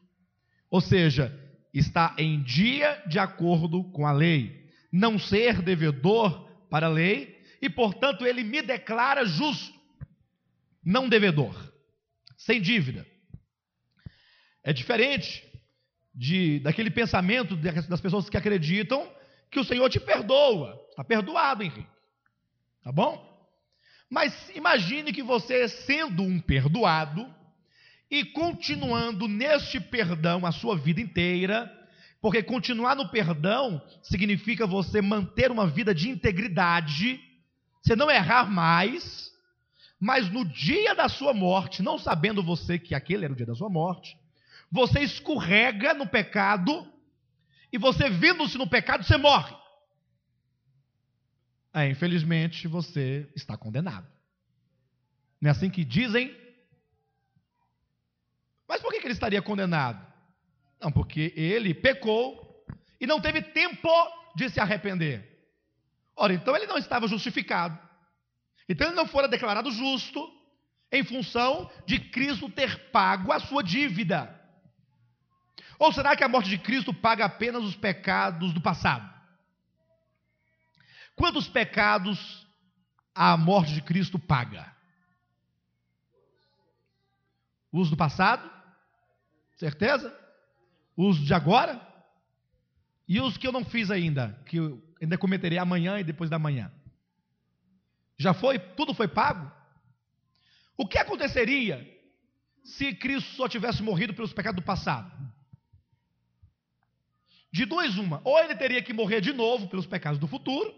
[0.68, 1.32] Ou seja,
[1.72, 7.70] está em dia de acordo com a lei, não ser devedor para a lei, e
[7.70, 9.72] portanto ele me declara justo,
[10.84, 11.56] não devedor,
[12.36, 13.06] sem dívida.
[14.62, 15.42] É diferente
[16.14, 19.10] de daquele pensamento das pessoas que acreditam
[19.50, 21.93] que o Senhor te perdoa, está perdoado, Henrique.
[22.84, 23.34] Tá bom?
[24.10, 27.26] Mas imagine que você, sendo um perdoado
[28.10, 31.72] e continuando neste perdão a sua vida inteira,
[32.20, 37.18] porque continuar no perdão significa você manter uma vida de integridade,
[37.82, 39.32] você não errar mais,
[39.98, 43.54] mas no dia da sua morte, não sabendo você que aquele era o dia da
[43.54, 44.14] sua morte,
[44.70, 46.86] você escorrega no pecado
[47.72, 49.63] e você vendo-se no pecado, você morre.
[51.74, 54.06] É, infelizmente, você está condenado.
[55.40, 56.32] Não é assim que dizem?
[58.68, 60.06] Mas por que ele estaria condenado?
[60.80, 62.64] Não, porque ele pecou
[63.00, 63.90] e não teve tempo
[64.37, 65.48] de se arrepender.
[66.16, 67.76] Ora, então ele não estava justificado.
[68.68, 70.32] Então ele não fora declarado justo
[70.92, 74.40] em função de Cristo ter pago a sua dívida.
[75.76, 79.13] Ou será que a morte de Cristo paga apenas os pecados do passado?
[81.16, 82.46] Quantos pecados
[83.14, 84.74] a morte de Cristo paga?
[87.72, 88.50] Os do passado?
[89.57, 90.16] Certeza?
[90.96, 91.81] Os de agora?
[93.07, 96.38] E os que eu não fiz ainda, que eu ainda cometerei amanhã e depois da
[96.38, 96.72] manhã?
[98.16, 98.59] Já foi?
[98.59, 99.50] Tudo foi pago?
[100.77, 101.90] O que aconteceria
[102.64, 105.12] se Cristo só tivesse morrido pelos pecados do passado?
[107.53, 108.20] De duas, uma.
[108.24, 110.74] Ou ele teria que morrer de novo pelos pecados do futuro,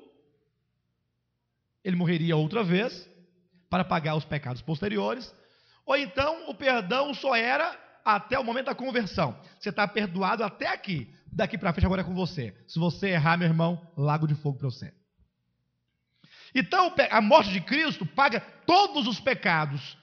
[1.86, 3.08] ele morreria outra vez
[3.70, 5.32] para pagar os pecados posteriores,
[5.86, 9.38] ou então o perdão só era até o momento da conversão.
[9.56, 12.52] Você está perdoado até aqui, daqui para frente agora é com você.
[12.66, 14.92] Se você errar, meu irmão, lago de fogo para você.
[16.52, 19.96] Então, a morte de Cristo paga todos os pecados.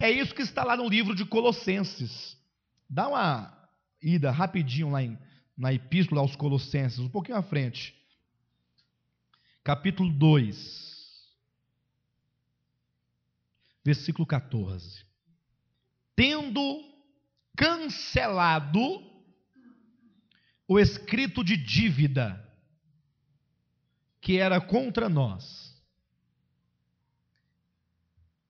[0.00, 2.36] É isso que está lá no livro de Colossenses.
[2.90, 3.68] Dá uma
[4.02, 5.16] ida rapidinho lá em,
[5.56, 7.94] na Epístola aos Colossenses, um pouquinho à frente.
[9.62, 10.87] Capítulo 2.
[13.88, 15.06] Versículo 14.
[16.14, 16.60] Tendo
[17.56, 19.02] cancelado
[20.66, 22.46] o escrito de dívida
[24.20, 25.74] que era contra nós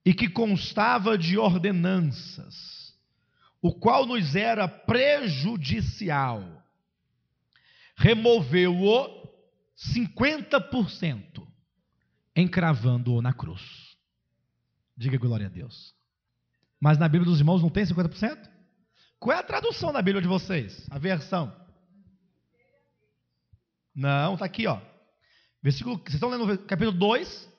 [0.03, 2.93] e que constava de ordenanças,
[3.61, 6.43] o qual nos era prejudicial,
[7.95, 9.29] removeu-o
[9.77, 11.47] 50%,
[12.35, 13.88] encravando-o na cruz.
[14.99, 15.95] Diga glória a Deus.
[16.77, 18.37] Mas na Bíblia dos irmãos não tem 50%?
[19.17, 20.85] Qual é a tradução da Bíblia de vocês?
[20.91, 21.55] A versão?
[23.95, 24.81] Não, está aqui, ó.
[25.63, 27.49] Versículo, vocês estão lendo capítulo 2,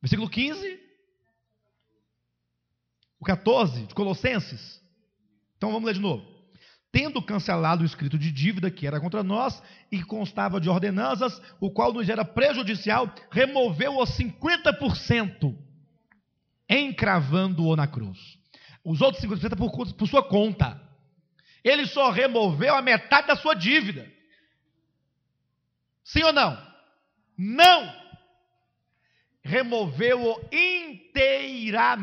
[0.00, 0.80] versículo 15,
[3.20, 4.82] o 14 de Colossenses.
[5.58, 6.26] Então vamos ler de novo.
[6.90, 11.38] Tendo cancelado o escrito de dívida que era contra nós e que constava de ordenanças,
[11.60, 15.67] o qual nos era prejudicial, removeu os 50%,
[16.68, 18.18] encravando-o na cruz.
[18.84, 20.80] Os outros 50% por, por sua conta.
[21.64, 24.10] Ele só removeu a metade da sua dívida.
[26.04, 26.56] Sim ou não?
[27.36, 28.08] Não!
[29.42, 31.98] Removeu-o inteiramente.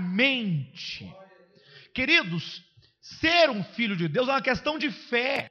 [1.94, 2.64] Queridos,
[3.02, 5.50] ser um filho de Deus é uma questão de fé.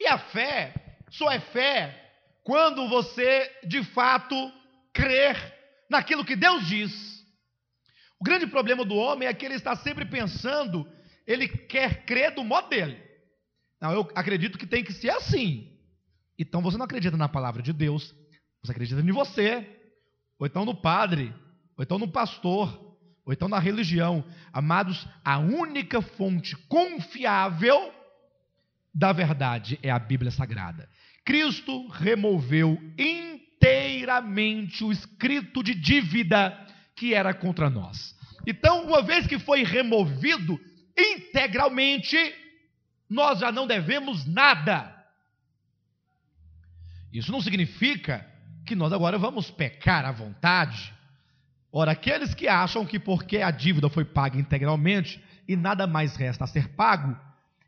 [0.00, 0.74] E a fé
[1.10, 2.12] só é fé
[2.42, 4.34] quando você de fato
[4.92, 5.53] crer
[5.94, 7.24] naquilo que Deus diz.
[8.20, 10.86] O grande problema do homem é que ele está sempre pensando,
[11.26, 13.00] ele quer crer do modo dele.
[13.80, 15.72] Não, eu acredito que tem que ser assim.
[16.38, 18.14] Então você não acredita na palavra de Deus,
[18.62, 19.66] você acredita em você,
[20.38, 21.34] ou então no padre,
[21.76, 24.24] ou então no pastor, ou então na religião.
[24.52, 27.92] Amados, a única fonte confiável
[28.92, 30.88] da verdade é a Bíblia Sagrada.
[31.24, 32.78] Cristo removeu
[33.64, 36.56] inteiramente o escrito de dívida
[36.94, 38.14] que era contra nós.
[38.46, 40.60] Então, uma vez que foi removido
[40.96, 42.16] integralmente,
[43.08, 44.94] nós já não devemos nada.
[47.10, 48.26] Isso não significa
[48.66, 50.92] que nós agora vamos pecar à vontade.
[51.72, 56.44] Ora, aqueles que acham que porque a dívida foi paga integralmente e nada mais resta
[56.44, 57.18] a ser pago,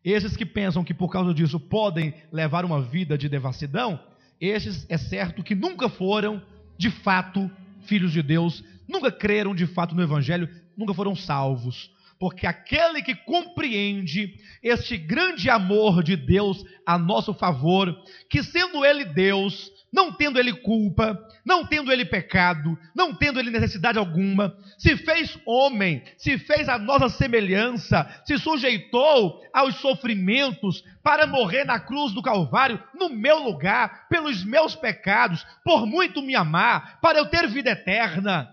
[0.05, 3.99] esses que pensam que por causa disso podem levar uma vida de devassidão,
[4.41, 6.43] esses é certo que nunca foram
[6.79, 7.51] de fato
[7.83, 11.91] filhos de Deus, nunca creram de fato no Evangelho, nunca foram salvos.
[12.19, 17.95] Porque aquele que compreende este grande amor de Deus a nosso favor,
[18.31, 23.51] que sendo Ele Deus, não tendo Ele culpa, não tendo Ele pecado, não tendo Ele
[23.51, 31.27] necessidade alguma, se fez homem, se fez a nossa semelhança, se sujeitou aos sofrimentos para
[31.27, 37.01] morrer na cruz do Calvário, no meu lugar, pelos meus pecados, por muito me amar,
[37.01, 38.53] para eu ter vida eterna.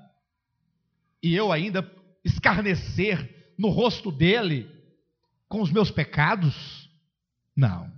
[1.21, 1.86] E eu ainda
[2.23, 4.71] escarnecer no rosto dele
[5.49, 6.89] com os meus pecados?
[7.53, 7.91] Não.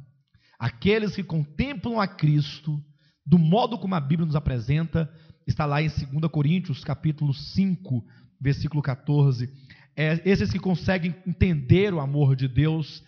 [0.58, 2.84] Aqueles que contemplam a Cristo,
[3.26, 5.12] do modo como a Bíblia nos apresenta,
[5.48, 8.06] está lá em 2 Coríntios, capítulo 5,
[8.40, 9.52] versículo 14.
[9.96, 13.04] É, esses que conseguem entender o amor de Deus,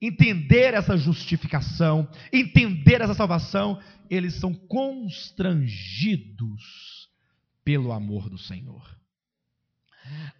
[0.00, 3.80] entender essa justificação, entender essa salvação,
[4.10, 7.08] eles são constrangidos
[7.64, 9.00] pelo amor do Senhor.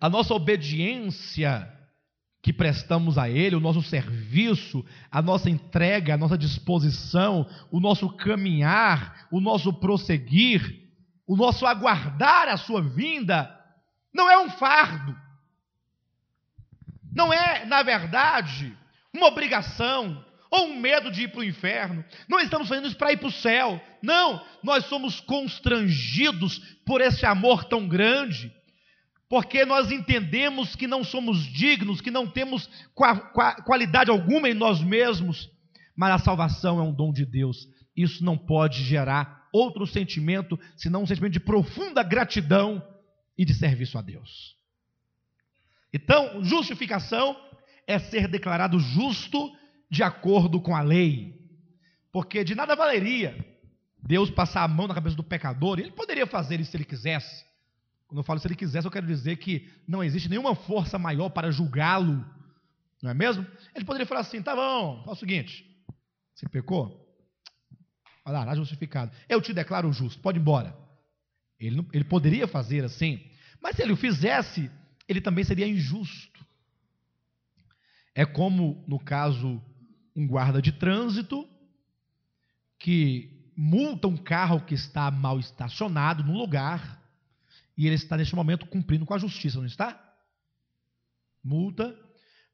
[0.00, 1.72] A nossa obediência
[2.42, 8.10] que prestamos a Ele, o nosso serviço, a nossa entrega, a nossa disposição, o nosso
[8.10, 10.90] caminhar, o nosso prosseguir,
[11.24, 13.48] o nosso aguardar a Sua vinda,
[14.12, 15.16] não é um fardo.
[17.14, 18.76] Não é, na verdade,
[19.14, 22.04] uma obrigação ou um medo de ir para o inferno.
[22.28, 23.80] Não estamos fazendo isso para ir para o céu.
[24.02, 28.52] Não, nós somos constrangidos por esse amor tão grande
[29.32, 32.68] porque nós entendemos que não somos dignos, que não temos
[33.64, 35.50] qualidade alguma em nós mesmos,
[35.96, 37.66] mas a salvação é um dom de Deus.
[37.96, 42.86] Isso não pode gerar outro sentimento senão um sentimento de profunda gratidão
[43.38, 44.54] e de serviço a Deus.
[45.94, 47.34] Então, justificação
[47.86, 49.50] é ser declarado justo
[49.90, 51.40] de acordo com a lei,
[52.12, 53.42] porque de nada valeria
[53.96, 57.50] Deus passar a mão na cabeça do pecador, ele poderia fazer isso se ele quisesse
[58.12, 61.30] quando eu falo se ele quisesse, eu quero dizer que não existe nenhuma força maior
[61.30, 62.22] para julgá-lo,
[63.02, 63.46] não é mesmo?
[63.74, 65.64] Ele poderia falar assim: tá bom, faz o seguinte,
[66.34, 66.90] você pecou?
[68.22, 69.16] Olha lá, está justificado.
[69.26, 70.76] Eu te declaro justo, pode ir embora.
[71.58, 73.18] Ele, ele poderia fazer assim,
[73.62, 74.70] mas se ele o fizesse,
[75.08, 76.44] ele também seria injusto.
[78.14, 79.58] É como, no caso,
[80.14, 81.48] um guarda de trânsito
[82.78, 87.01] que multa um carro que está mal estacionado no lugar
[87.76, 89.98] e ele está neste momento cumprindo com a justiça, não está?
[91.42, 91.96] Multa.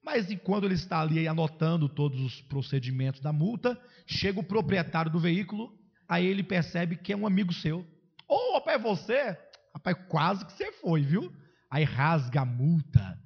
[0.03, 5.19] Mas enquanto ele está ali anotando todos os procedimentos da multa, chega o proprietário do
[5.19, 5.77] veículo,
[6.09, 7.81] aí ele percebe que é um amigo seu.
[8.29, 9.39] Ô, oh, rapaz, é você?
[9.75, 11.33] Rapaz, quase que você foi, viu?
[11.71, 13.19] Aí rasga a multa.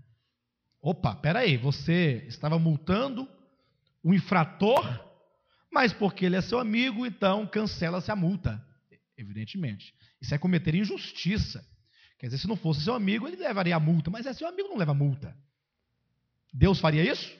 [0.81, 3.29] Opa, peraí, você estava multando
[4.03, 4.85] o infrator,
[5.71, 8.65] mas porque ele é seu amigo, então cancela-se a multa.
[9.17, 9.95] Evidentemente.
[10.21, 11.65] Isso é cometer injustiça.
[12.23, 14.69] Quer dizer, se não fosse seu amigo, ele levaria a multa, mas é seu amigo
[14.69, 15.37] não leva multa.
[16.55, 17.37] Deus faria isso?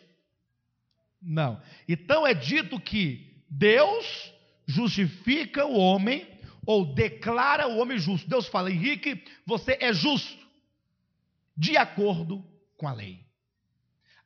[1.23, 1.63] Não.
[1.89, 4.35] Então é dito que Deus
[4.67, 6.27] justifica o homem
[6.67, 8.29] ou declara o homem justo.
[8.29, 10.45] Deus fala, Henrique, você é justo,
[11.57, 12.45] de acordo
[12.77, 13.25] com a lei.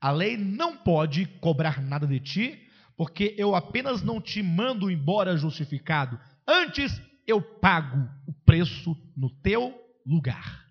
[0.00, 5.36] A lei não pode cobrar nada de ti, porque eu apenas não te mando embora
[5.36, 6.18] justificado.
[6.48, 10.64] Antes eu pago o preço no teu lugar.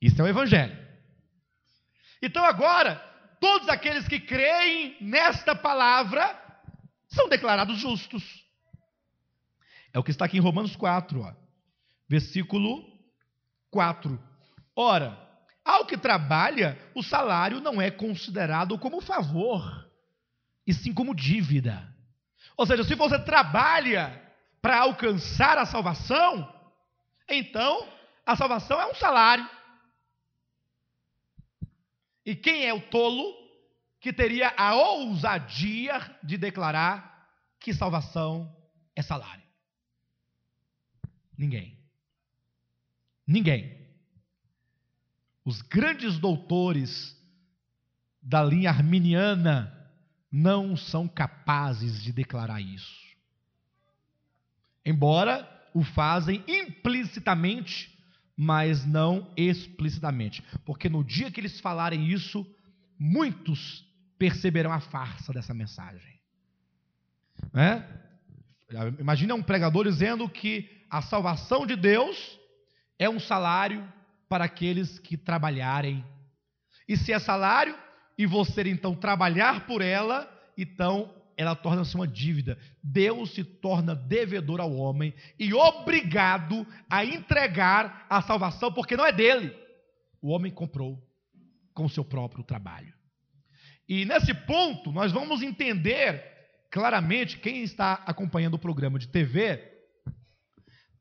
[0.00, 0.76] Isso é o Evangelho.
[2.22, 2.96] Então agora,
[3.40, 6.36] todos aqueles que creem nesta palavra
[7.08, 8.22] são declarados justos.
[9.92, 11.34] É o que está aqui em Romanos 4, ó,
[12.08, 12.84] versículo
[13.70, 14.18] 4.
[14.74, 15.28] Ora,
[15.64, 19.90] ao que trabalha, o salário não é considerado como favor,
[20.66, 21.94] e sim como dívida.
[22.56, 24.27] Ou seja, se você trabalha
[24.60, 26.52] para alcançar a salvação,
[27.28, 27.88] então
[28.26, 29.48] a salvação é um salário.
[32.24, 33.34] E quem é o tolo
[34.00, 37.26] que teria a ousadia de declarar
[37.58, 38.54] que salvação
[38.94, 39.42] é salário?
[41.36, 41.78] Ninguém.
[43.26, 43.78] Ninguém.
[45.44, 47.16] Os grandes doutores
[48.20, 49.74] da linha arminiana
[50.30, 53.07] não são capazes de declarar isso.
[54.84, 57.98] Embora o fazem implicitamente
[58.40, 60.44] mas não explicitamente.
[60.64, 62.46] Porque no dia que eles falarem isso,
[62.96, 63.84] muitos
[64.16, 66.20] perceberão a farsa dessa mensagem.
[67.52, 67.84] Né?
[69.00, 72.38] Imagina um pregador dizendo que a salvação de Deus
[72.96, 73.92] é um salário
[74.28, 76.04] para aqueles que trabalharem.
[76.86, 77.76] E se é salário,
[78.16, 82.58] e você então trabalhar por ela, então ela torna-se uma dívida.
[82.82, 89.12] Deus se torna devedor ao homem e obrigado a entregar a salvação, porque não é
[89.12, 89.56] dele.
[90.20, 91.00] O homem comprou
[91.72, 92.92] com o seu próprio trabalho.
[93.88, 96.36] E nesse ponto, nós vamos entender
[96.70, 99.62] claramente, quem está acompanhando o programa de TV,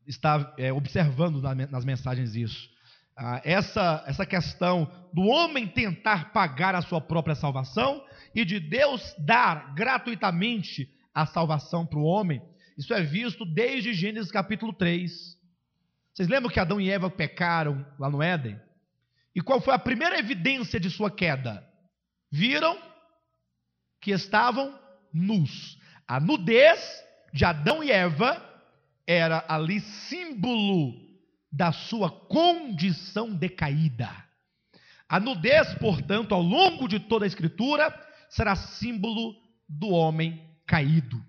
[0.06, 2.70] está é, observando nas mensagens isso.
[3.20, 8.06] Ah, essa, essa questão do homem tentar pagar a sua própria salvação
[8.36, 12.40] e de Deus dar gratuitamente a salvação para o homem,
[12.78, 15.36] isso é visto desde Gênesis capítulo 3.
[16.14, 18.60] Vocês lembram que Adão e Eva pecaram lá no Éden?
[19.34, 21.68] E qual foi a primeira evidência de sua queda?
[22.32, 22.78] Viram
[24.00, 24.78] que estavam
[25.12, 25.80] nus.
[26.08, 26.80] A nudez
[27.34, 28.44] de Adão e Eva
[29.08, 31.07] era ali símbolo
[31.52, 34.10] da sua condição decaída.
[35.08, 37.94] A nudez, portanto, ao longo de toda a Escritura,
[38.30, 39.36] será símbolo
[39.68, 41.24] do homem caído.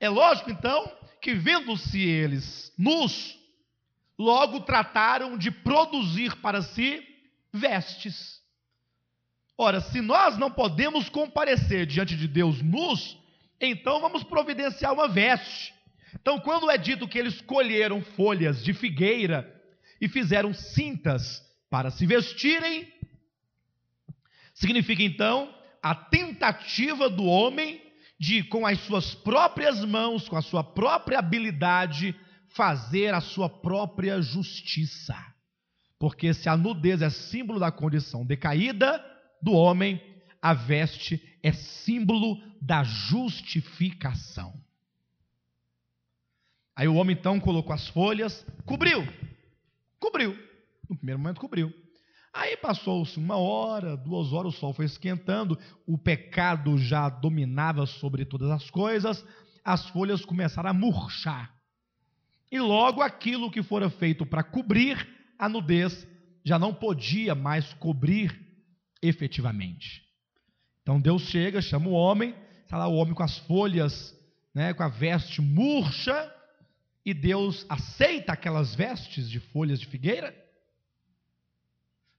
[0.00, 0.90] É lógico, então,
[1.22, 3.38] que vendo-se eles nus,
[4.18, 7.02] logo trataram de produzir para si
[7.52, 8.42] vestes.
[9.56, 13.16] Ora, se nós não podemos comparecer diante de Deus nus,
[13.60, 15.72] então vamos providenciar uma veste.
[16.20, 19.50] Então, quando é dito que eles colheram folhas de figueira
[20.00, 22.92] e fizeram cintas para se vestirem,
[24.54, 25.52] Significa então
[25.82, 27.82] a tentativa do homem
[28.18, 32.14] de, com as suas próprias mãos, com a sua própria habilidade,
[32.50, 35.16] fazer a sua própria justiça.
[35.98, 39.04] Porque se a nudez é símbolo da condição decaída
[39.42, 40.00] do homem,
[40.40, 44.54] a veste é símbolo da justificação.
[46.76, 49.06] Aí o homem então colocou as folhas, cobriu,
[50.00, 50.36] cobriu.
[50.88, 51.72] No primeiro momento cobriu.
[52.32, 55.56] Aí passou-se uma hora, duas horas, o sol foi esquentando,
[55.86, 59.24] o pecado já dominava sobre todas as coisas,
[59.64, 61.54] as folhas começaram a murchar.
[62.50, 65.08] E logo aquilo que fora feito para cobrir
[65.38, 66.06] a nudez
[66.44, 68.36] já não podia mais cobrir
[69.00, 70.02] efetivamente.
[70.82, 74.12] Então Deus chega, chama o homem, está lá o homem com as folhas,
[74.52, 76.32] né, com a veste murcha,
[77.04, 80.34] e Deus aceita aquelas vestes de folhas de figueira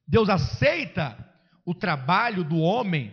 [0.08, 1.18] Deus aceita
[1.66, 3.12] o trabalho do homem,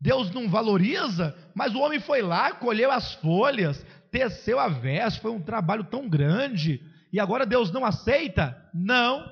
[0.00, 5.32] Deus não valoriza, mas o homem foi lá, colheu as folhas, teceu a veste, foi
[5.32, 6.80] um trabalho tão grande,
[7.12, 8.56] e agora Deus não aceita?
[8.72, 9.30] Não.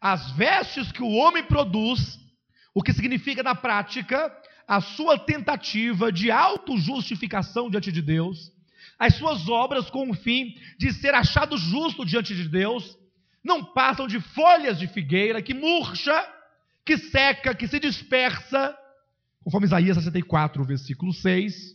[0.00, 2.18] As vestes que o homem produz,
[2.72, 4.34] o que significa na prática
[4.66, 8.52] a sua tentativa de autojustificação diante de Deus,
[9.00, 12.98] as suas obras com o fim de ser achado justo diante de Deus,
[13.42, 16.28] não passam de folhas de figueira que murcha,
[16.84, 18.76] que seca, que se dispersa,
[19.42, 21.74] conforme Isaías 64, versículo 6.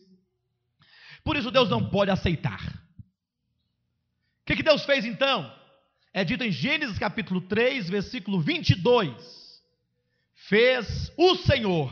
[1.24, 2.62] Por isso Deus não pode aceitar.
[2.62, 5.52] O que, que Deus fez então?
[6.14, 9.64] É dito em Gênesis capítulo 3, versículo 22.
[10.48, 11.92] Fez o Senhor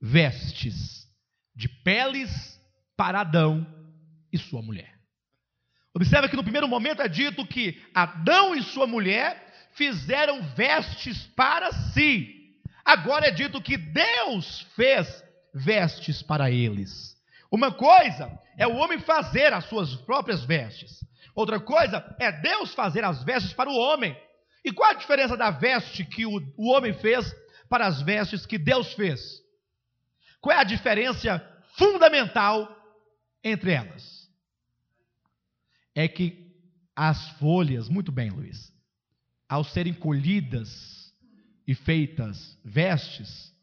[0.00, 1.08] vestes
[1.54, 2.60] de peles
[2.96, 3.79] para Adão
[4.32, 5.00] e sua mulher.
[5.94, 11.72] Observe que no primeiro momento é dito que Adão e sua mulher fizeram vestes para
[11.72, 12.56] si.
[12.84, 17.16] Agora é dito que Deus fez vestes para eles.
[17.50, 21.04] Uma coisa é o homem fazer as suas próprias vestes.
[21.34, 24.16] Outra coisa é Deus fazer as vestes para o homem.
[24.64, 27.34] E qual a diferença da veste que o, o homem fez
[27.68, 29.40] para as vestes que Deus fez?
[30.40, 31.42] Qual é a diferença
[31.76, 32.68] fundamental
[33.42, 34.19] entre elas?
[35.94, 36.50] É que
[36.94, 38.72] as folhas, muito bem, Luiz,
[39.48, 41.12] ao serem colhidas
[41.66, 43.54] e feitas vestes,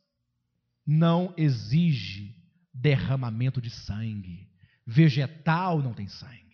[0.86, 2.36] não exige
[2.74, 4.48] derramamento de sangue.
[4.86, 6.48] Vegetal não tem sangue.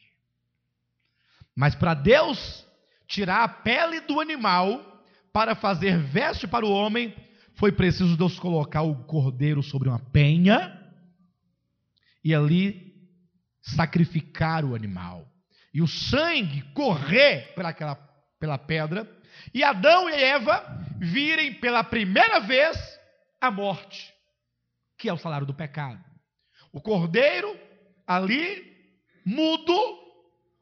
[1.56, 2.66] Mas para Deus
[3.08, 7.16] tirar a pele do animal para fazer veste para o homem,
[7.56, 10.80] foi preciso Deus colocar o cordeiro sobre uma penha
[12.24, 12.94] e ali
[13.62, 15.33] sacrificar o animal.
[15.74, 17.96] E o sangue correr pelaquela,
[18.40, 19.10] pela pedra,
[19.54, 20.64] e Adão e Eva
[21.00, 22.78] virem pela primeira vez
[23.42, 24.14] a morte,
[24.98, 26.00] que é o salário do pecado.
[26.72, 27.58] O cordeiro
[28.06, 28.72] ali,
[29.26, 29.74] mudo,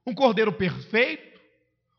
[0.06, 1.40] um cordeiro perfeito,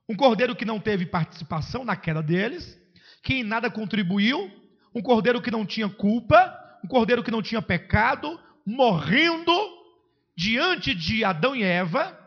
[0.09, 2.79] um cordeiro que não teve participação na queda deles,
[3.23, 4.51] que em nada contribuiu,
[4.95, 9.53] um cordeiro que não tinha culpa, um cordeiro que não tinha pecado, morrendo
[10.37, 12.19] diante de Adão e Eva,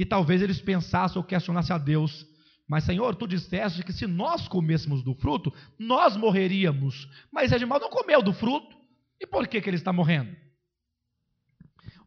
[0.00, 2.26] e talvez eles pensassem ou questionassem a Deus:
[2.66, 7.06] Mas Senhor, tu disseste que se nós comêssemos do fruto, nós morreríamos.
[7.30, 8.74] Mas animal não comeu do fruto,
[9.20, 10.34] e por que, que ele está morrendo?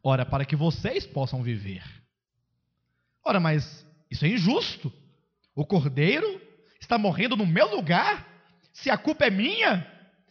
[0.04, 1.84] Ora, para que vocês possam viver.
[3.24, 4.91] Ora, mas isso é injusto.
[5.56, 6.41] O cordeiro
[6.82, 8.28] está morrendo no meu lugar?
[8.74, 9.88] Se a culpa é minha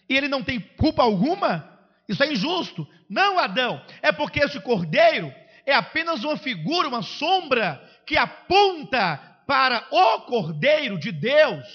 [0.09, 2.89] e ele não tem culpa alguma, isso é injusto.
[3.09, 5.33] Não, Adão, é porque esse cordeiro
[5.67, 11.67] é apenas uma figura, uma sombra que aponta para o cordeiro de Deus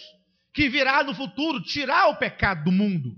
[0.53, 3.15] que virá no futuro tirar o pecado do mundo.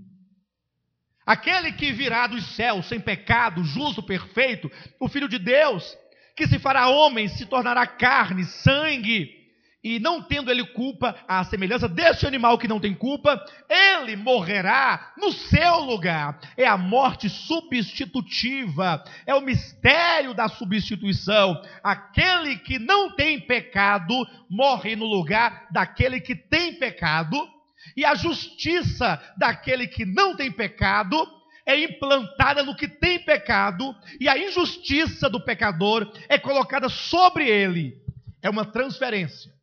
[1.24, 5.96] Aquele que virá dos céus sem pecado, justo, perfeito, o Filho de Deus,
[6.36, 9.39] que se fará homem, se tornará carne, sangue,
[9.82, 15.12] e não tendo ele culpa, à semelhança deste animal que não tem culpa, ele morrerá
[15.16, 16.38] no seu lugar.
[16.56, 21.60] É a morte substitutiva, é o mistério da substituição.
[21.82, 24.14] Aquele que não tem pecado
[24.48, 27.48] morre no lugar daquele que tem pecado,
[27.96, 31.26] e a justiça daquele que não tem pecado
[31.64, 37.96] é implantada no que tem pecado, e a injustiça do pecador é colocada sobre ele.
[38.42, 39.59] É uma transferência.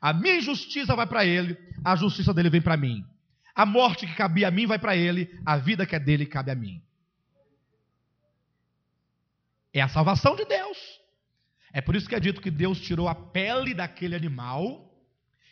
[0.00, 3.04] A minha injustiça vai para ele, a justiça dele vem para mim.
[3.54, 6.50] A morte que cabia a mim vai para ele, a vida que é dele cabe
[6.50, 6.82] a mim.
[9.72, 10.78] É a salvação de Deus.
[11.72, 14.88] É por isso que é dito que Deus tirou a pele daquele animal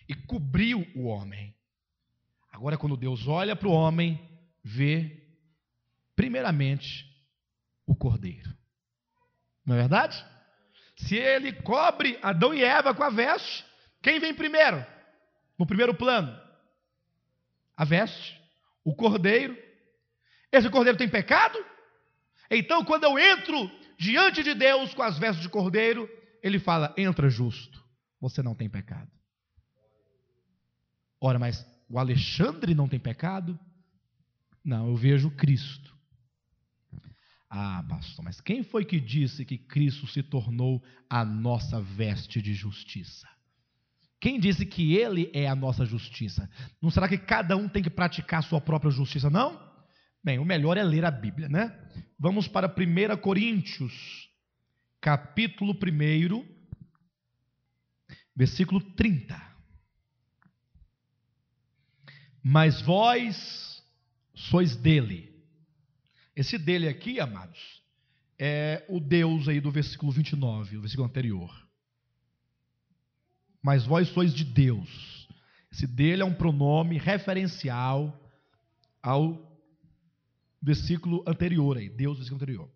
[0.09, 1.55] e cobriu o homem.
[2.53, 4.21] Agora, quando Deus olha para o homem,
[4.65, 5.23] vê,
[6.15, 7.05] primeiramente,
[7.85, 8.57] o cordeiro.
[9.65, 10.25] Não é verdade?
[10.97, 13.65] Se ele cobre Adão e Eva com a veste,
[14.07, 14.87] quem vem primeiro?
[15.59, 16.33] No primeiro plano?
[17.77, 18.41] A veste,
[18.85, 19.59] o cordeiro.
[20.53, 21.59] Esse cordeiro tem pecado?
[22.49, 26.09] Então, quando eu entro diante de Deus com as vestes de cordeiro,
[26.41, 27.85] ele fala: entra justo,
[28.21, 29.11] você não tem pecado.
[31.21, 33.59] Ora, mas o Alexandre não tem pecado?
[34.65, 35.97] Não, eu vejo Cristo.
[37.51, 40.81] Ah, pastor, mas quem foi que disse que Cristo se tornou
[41.11, 43.27] a nossa veste de justiça?
[44.21, 46.49] Quem disse que ele é a nossa justiça?
[46.81, 49.61] Não será que cada um tem que praticar a sua própria justiça, não?
[50.25, 51.79] Bem, o melhor é ler a Bíblia, né?
[52.19, 54.29] Vamos para 1 Coríntios,
[55.01, 56.45] capítulo 1,
[58.35, 59.41] versículo 30.
[62.43, 63.83] Mas vós
[64.35, 65.35] sois dele.
[66.35, 67.83] Esse dele aqui, amados,
[68.39, 71.66] é o Deus aí do versículo 29, o versículo anterior
[73.67, 75.27] mas vós sois de Deus.
[75.73, 78.17] Esse dele é um pronome referencial
[79.03, 79.61] ao
[80.63, 82.71] versículo anterior aí, Deus, versículo anterior.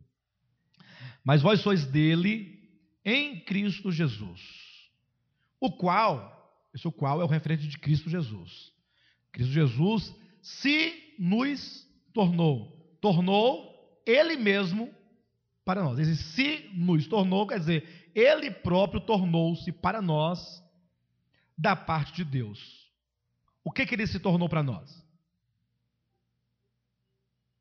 [1.23, 2.69] Mas vós sois dele
[3.05, 4.41] em Cristo Jesus,
[5.61, 8.73] o qual, esse o qual é o referente de Cristo Jesus.
[9.31, 10.13] Cristo Jesus
[10.43, 12.69] se nos tornou,
[13.01, 14.93] tornou ele mesmo
[15.65, 16.01] para nós.
[16.01, 20.69] Esse se nos tornou, quer dizer, ele próprio tornou-se para nós
[21.61, 22.91] da parte de Deus.
[23.63, 25.05] O que, que ele se tornou para nós?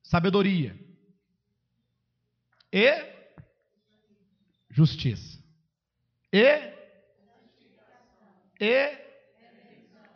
[0.02, 0.80] Sabedoria
[2.72, 2.90] e
[4.70, 5.44] justiça.
[6.32, 6.80] E
[8.62, 8.98] e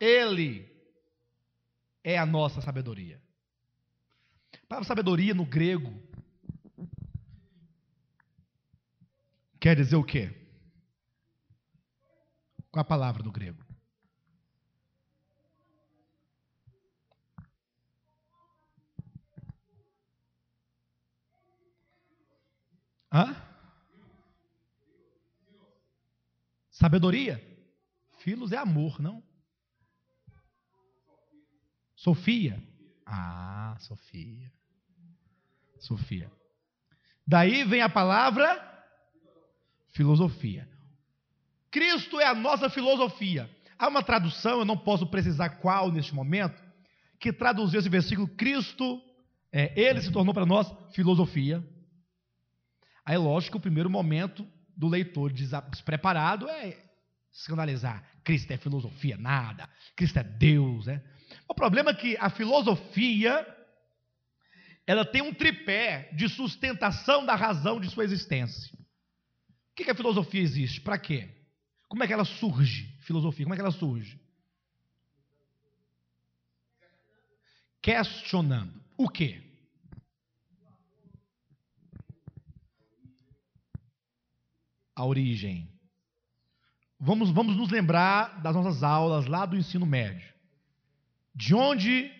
[0.00, 0.70] ele
[2.02, 3.22] é a nossa sabedoria.
[4.62, 6.02] A palavra sabedoria no grego
[9.60, 10.34] quer dizer o quê?
[12.70, 13.63] Qual a palavra no grego?
[23.14, 23.36] Hã?
[26.72, 27.40] Sabedoria?
[28.18, 29.22] Filos é amor, não?
[31.94, 32.60] Sofia?
[33.06, 34.52] Ah, Sofia.
[35.78, 36.32] Sofia.
[37.24, 38.60] Daí vem a palavra
[39.92, 40.68] filosofia.
[41.70, 43.48] Cristo é a nossa filosofia.
[43.78, 46.60] Há uma tradução, eu não posso precisar qual neste momento,
[47.20, 49.00] que traduziu esse versículo: Cristo,
[49.52, 51.64] é, ele se tornou para nós filosofia.
[53.04, 54.46] Aí, lógico que o primeiro momento
[54.76, 56.76] do leitor despreparado é
[57.32, 58.02] escandalizar.
[58.22, 59.68] Cristo é filosofia, nada.
[59.94, 61.02] Cristo é Deus, né?
[61.48, 63.46] O problema é que a filosofia
[64.86, 68.72] ela tem um tripé de sustentação da razão de sua existência.
[68.74, 70.80] O que, que a filosofia existe?
[70.80, 71.28] Para quê?
[71.88, 72.96] Como é que ela surge?
[73.00, 74.20] Filosofia, como é que ela surge?
[77.82, 78.82] Questionando.
[78.96, 79.43] O quê?
[84.94, 85.70] A origem.
[86.98, 90.32] Vamos, vamos nos lembrar das nossas aulas lá do ensino médio.
[91.34, 92.10] De onde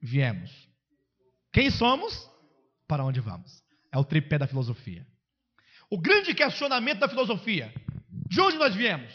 [0.00, 0.68] viemos?
[1.52, 2.28] Quem somos?
[2.88, 3.62] Para onde vamos?
[3.92, 5.06] É o tripé da filosofia.
[5.90, 7.72] O grande questionamento da filosofia:
[8.10, 9.12] de onde nós viemos?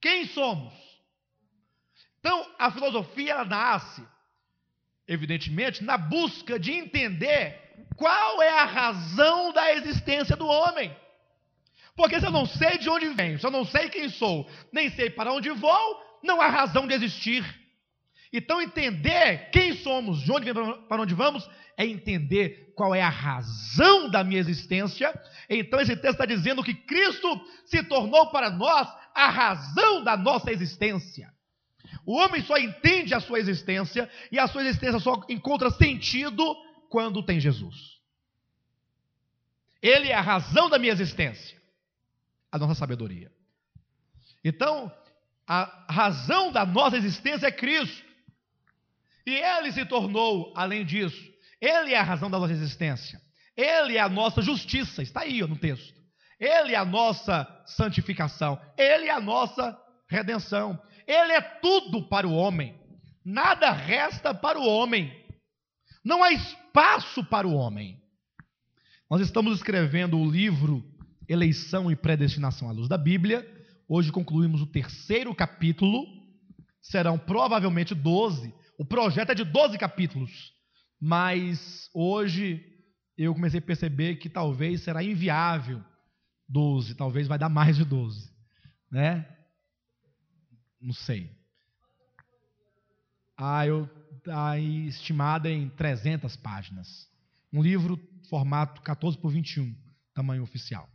[0.00, 0.72] Quem somos?
[2.20, 4.06] Então, a filosofia nasce,
[5.06, 7.65] evidentemente, na busca de entender
[7.96, 10.94] qual é a razão da existência do homem.
[11.96, 14.90] Porque se eu não sei de onde venho, se eu não sei quem sou, nem
[14.90, 17.42] sei para onde vou, não há razão de existir.
[18.32, 20.54] Então, entender quem somos, de onde vem
[20.88, 25.18] para onde vamos, é entender qual é a razão da minha existência.
[25.48, 30.52] Então, esse texto está dizendo que Cristo se tornou para nós a razão da nossa
[30.52, 31.32] existência.
[32.04, 36.56] O homem só entende a sua existência e a sua existência só encontra sentido
[36.88, 37.96] quando tem Jesus.
[39.82, 41.60] Ele é a razão da minha existência,
[42.50, 43.30] a nossa sabedoria.
[44.44, 44.92] Então,
[45.46, 48.04] a razão da nossa existência é Cristo.
[49.24, 51.20] E Ele se tornou, além disso,
[51.60, 53.20] Ele é a razão da nossa existência.
[53.56, 55.94] Ele é a nossa justiça, está aí no texto.
[56.38, 58.60] Ele é a nossa santificação.
[58.76, 59.76] Ele é a nossa
[60.08, 60.80] redenção.
[61.06, 62.78] Ele é tudo para o homem.
[63.24, 65.25] Nada resta para o homem.
[66.06, 68.00] Não há espaço para o homem.
[69.10, 70.84] Nós estamos escrevendo o livro
[71.28, 73.44] Eleição e Predestinação à Luz da Bíblia.
[73.88, 76.06] Hoje concluímos o terceiro capítulo.
[76.80, 78.54] Serão provavelmente 12.
[78.78, 80.52] O projeto é de 12 capítulos.
[81.00, 82.64] Mas hoje
[83.18, 85.82] eu comecei a perceber que talvez será inviável
[86.48, 88.32] 12, talvez vai dar mais de 12,
[88.92, 89.26] né?
[90.80, 91.36] Não sei.
[93.36, 93.90] Ah, eu
[94.88, 97.08] estimada em 300 páginas.
[97.52, 97.98] Um livro
[98.28, 99.74] formato 14 por 21,
[100.14, 100.88] tamanho oficial.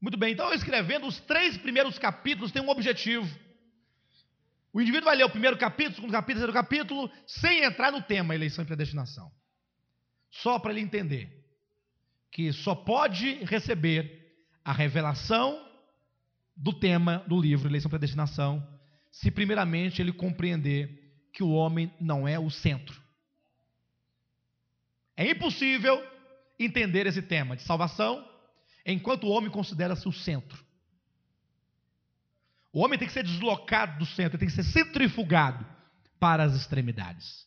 [0.00, 3.28] Muito bem, então escrevendo os três primeiros capítulos tem um objetivo.
[4.72, 7.90] O indivíduo vai ler o primeiro capítulo, o segundo capítulo, o terceiro capítulo, sem entrar
[7.92, 9.30] no tema eleição e predestinação.
[10.30, 11.44] Só para ele entender
[12.30, 14.20] que só pode receber
[14.64, 15.66] a revelação
[16.56, 18.79] do tema do livro Eleição e Predestinação
[19.10, 23.00] se primeiramente ele compreender que o homem não é o centro.
[25.16, 26.02] É impossível
[26.58, 28.26] entender esse tema de salvação
[28.84, 30.64] enquanto o homem considera-se o centro.
[32.72, 35.66] O homem tem que ser deslocado do centro, tem que ser centrifugado
[36.18, 37.46] para as extremidades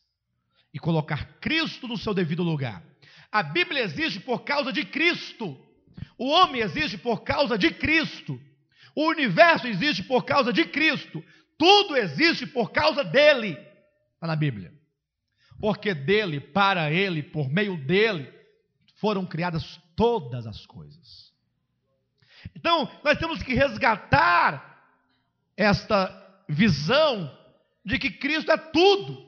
[0.72, 2.82] e colocar Cristo no seu devido lugar.
[3.30, 5.56] A Bíblia existe por causa de Cristo.
[6.18, 8.40] O homem existe por causa de Cristo.
[8.94, 11.24] O universo existe por causa de Cristo.
[11.64, 13.52] Tudo existe por causa dele.
[14.16, 14.70] Está na Bíblia.
[15.58, 18.30] Porque dele, para ele, por meio dele,
[18.96, 21.32] foram criadas todas as coisas.
[22.54, 24.92] Então, nós temos que resgatar
[25.56, 27.34] esta visão
[27.82, 29.26] de que Cristo é tudo.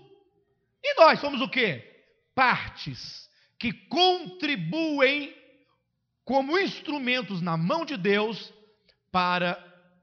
[0.84, 2.04] E nós somos o quê?
[2.34, 5.34] Partes que contribuem
[6.22, 8.52] como instrumentos na mão de Deus
[9.10, 9.56] para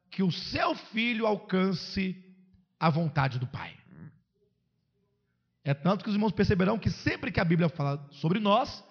[0.10, 2.23] que o seu filho alcance
[2.84, 3.74] a vontade do Pai.
[5.64, 8.84] É tanto que os irmãos perceberão que sempre que a Bíblia fala sobre nós,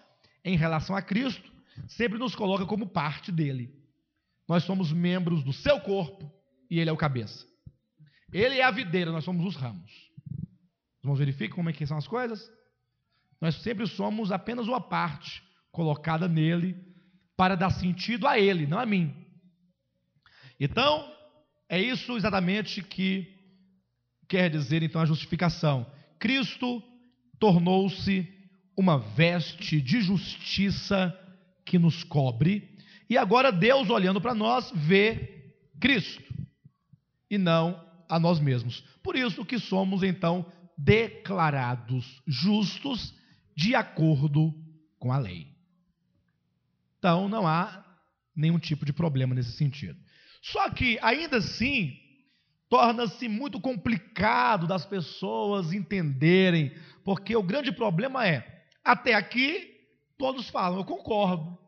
[0.43, 1.53] em relação a Cristo,
[1.89, 3.71] sempre nos coloca como parte dele.
[4.49, 6.33] Nós somos membros do seu corpo
[6.71, 7.47] e ele é o cabeça.
[8.33, 9.93] Ele é a videira, nós somos os ramos.
[9.93, 12.51] Os irmãos verificam como é que são as coisas?
[13.43, 16.83] Nós sempre somos apenas uma parte colocada nele
[17.37, 19.15] para dar sentido a ele, não a mim.
[20.59, 21.13] Então,
[21.69, 23.42] é isso exatamente que
[24.33, 25.87] quer dizer então a justificação.
[26.19, 26.83] Cristo
[27.39, 28.27] tornou-se
[28.75, 31.15] uma veste de justiça
[31.67, 32.79] que nos cobre,
[33.11, 36.33] e agora Deus, olhando para nós, vê Cristo
[37.31, 37.79] e não
[38.09, 38.81] a nós mesmos.
[39.03, 43.15] Por isso que somos então declarados justos
[43.55, 44.55] de acordo
[44.99, 45.47] com a lei.
[46.99, 47.85] Então não há
[48.35, 50.01] nenhum tipo de problema nesse sentido.
[50.41, 52.02] Só que ainda assim
[52.73, 59.79] torna-se muito complicado das pessoas entenderem, porque o grande problema é, até aqui
[60.17, 61.59] todos falam, eu concordo.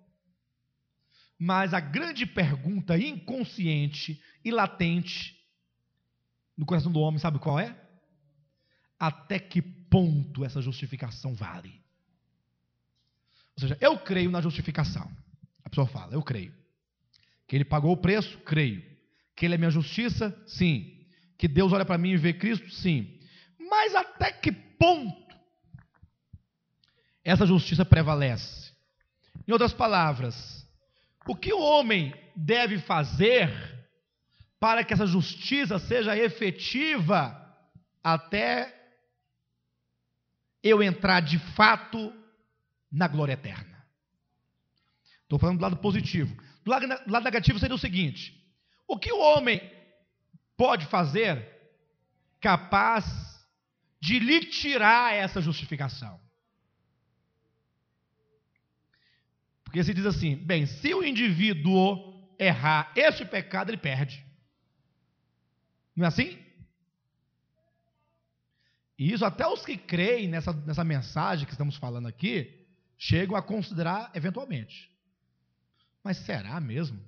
[1.39, 5.39] Mas a grande pergunta inconsciente e latente
[6.57, 7.79] no coração do homem, sabe qual é?
[8.99, 11.83] Até que ponto essa justificação vale?
[13.57, 15.15] Ou seja, eu creio na justificação.
[15.63, 16.55] A pessoa fala, eu creio.
[17.47, 18.39] Que ele pagou o preço?
[18.39, 18.83] Creio.
[19.37, 20.35] Que ele é minha justiça?
[20.47, 20.94] Sim.
[21.37, 22.71] Que Deus olha para mim e vê Cristo?
[22.71, 23.19] Sim.
[23.59, 25.35] Mas até que ponto
[27.25, 28.73] essa justiça prevalece?
[29.47, 30.67] Em outras palavras,
[31.27, 33.51] o que o homem deve fazer
[34.61, 37.41] para que essa justiça seja efetiva
[38.03, 38.73] até
[40.63, 42.13] eu entrar de fato
[42.91, 43.85] na glória eterna?
[45.23, 46.35] Estou falando do lado positivo.
[46.65, 48.41] Do lado, do lado negativo seria o seguinte:
[48.87, 49.61] o que o homem
[50.57, 51.47] pode fazer
[52.41, 53.05] capaz
[54.01, 56.21] de lhe tirar essa justificação.
[59.65, 64.25] Porque se diz assim: bem, se o indivíduo errar este pecado, ele perde.
[65.97, 66.39] Não é assim?
[68.99, 73.43] E isso até os que creem nessa, nessa mensagem que estamos falando aqui chegam a
[73.43, 74.91] considerar eventualmente.
[76.03, 77.03] Mas será mesmo?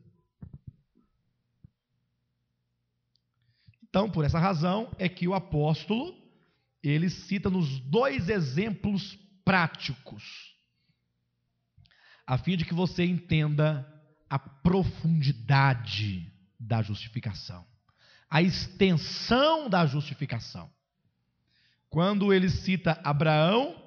[3.89, 6.15] Então, por essa razão é que o apóstolo
[6.83, 10.55] ele cita nos dois exemplos práticos,
[12.27, 13.87] a fim de que você entenda
[14.29, 17.65] a profundidade da justificação,
[18.29, 20.71] a extensão da justificação.
[21.89, 23.81] Quando ele cita Abraão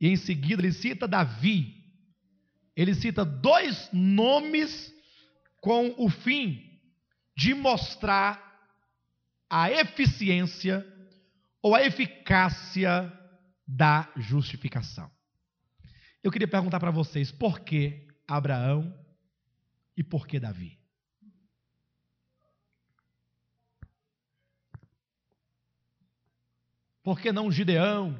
[0.00, 1.74] e em seguida ele cita Davi,
[2.74, 4.92] ele cita dois nomes
[5.60, 6.80] com o fim
[7.36, 8.53] de mostrar
[9.48, 10.86] a eficiência
[11.62, 13.12] ou a eficácia
[13.66, 15.10] da justificação.
[16.22, 18.94] Eu queria perguntar para vocês por que Abraão
[19.96, 20.78] e por que Davi?
[27.02, 28.18] Por que não Gideão?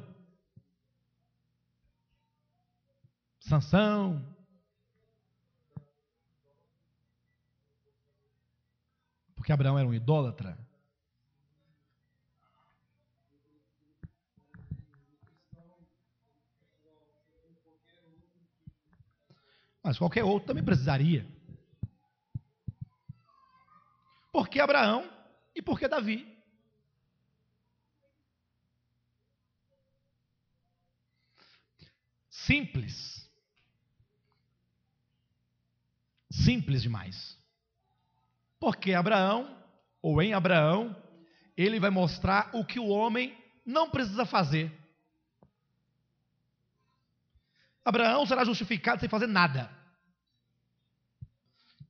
[3.39, 4.23] Sansão?
[9.35, 10.57] Porque Abraão era um idólatra?
[19.85, 21.27] Mas qualquer outro também precisaria.
[24.31, 25.07] Por que Abraão
[25.53, 26.27] e por que Davi?
[32.31, 33.29] Simples.
[36.31, 37.37] Simples demais.
[38.59, 39.55] Porque Abraão,
[40.01, 40.99] ou em Abraão,
[41.55, 44.75] ele vai mostrar o que o homem não precisa fazer
[47.85, 49.69] Abraão será justificado sem fazer nada.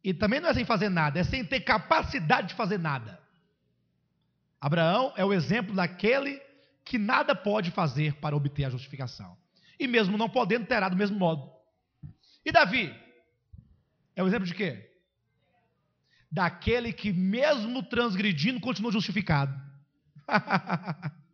[0.04, 3.20] E também não é sem fazer nada, é sem ter capacidade de fazer nada.
[4.60, 6.40] Abraão é o exemplo daquele
[6.84, 9.38] que nada pode fazer para obter a justificação.
[9.80, 11.52] E mesmo não podendo, terá do mesmo modo.
[12.46, 12.94] E Davi?
[14.16, 14.92] É o exemplo de quê?
[16.32, 19.60] Daquele que, mesmo transgredindo, continua justificado.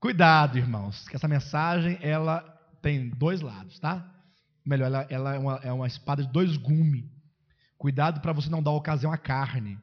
[0.00, 2.40] Cuidado, irmãos, que essa mensagem ela
[2.80, 4.02] tem dois lados, tá?
[4.64, 7.04] Melhor, ela, ela é, uma, é uma espada de dois gumes.
[7.76, 9.78] Cuidado para você não dar ocasião à carne.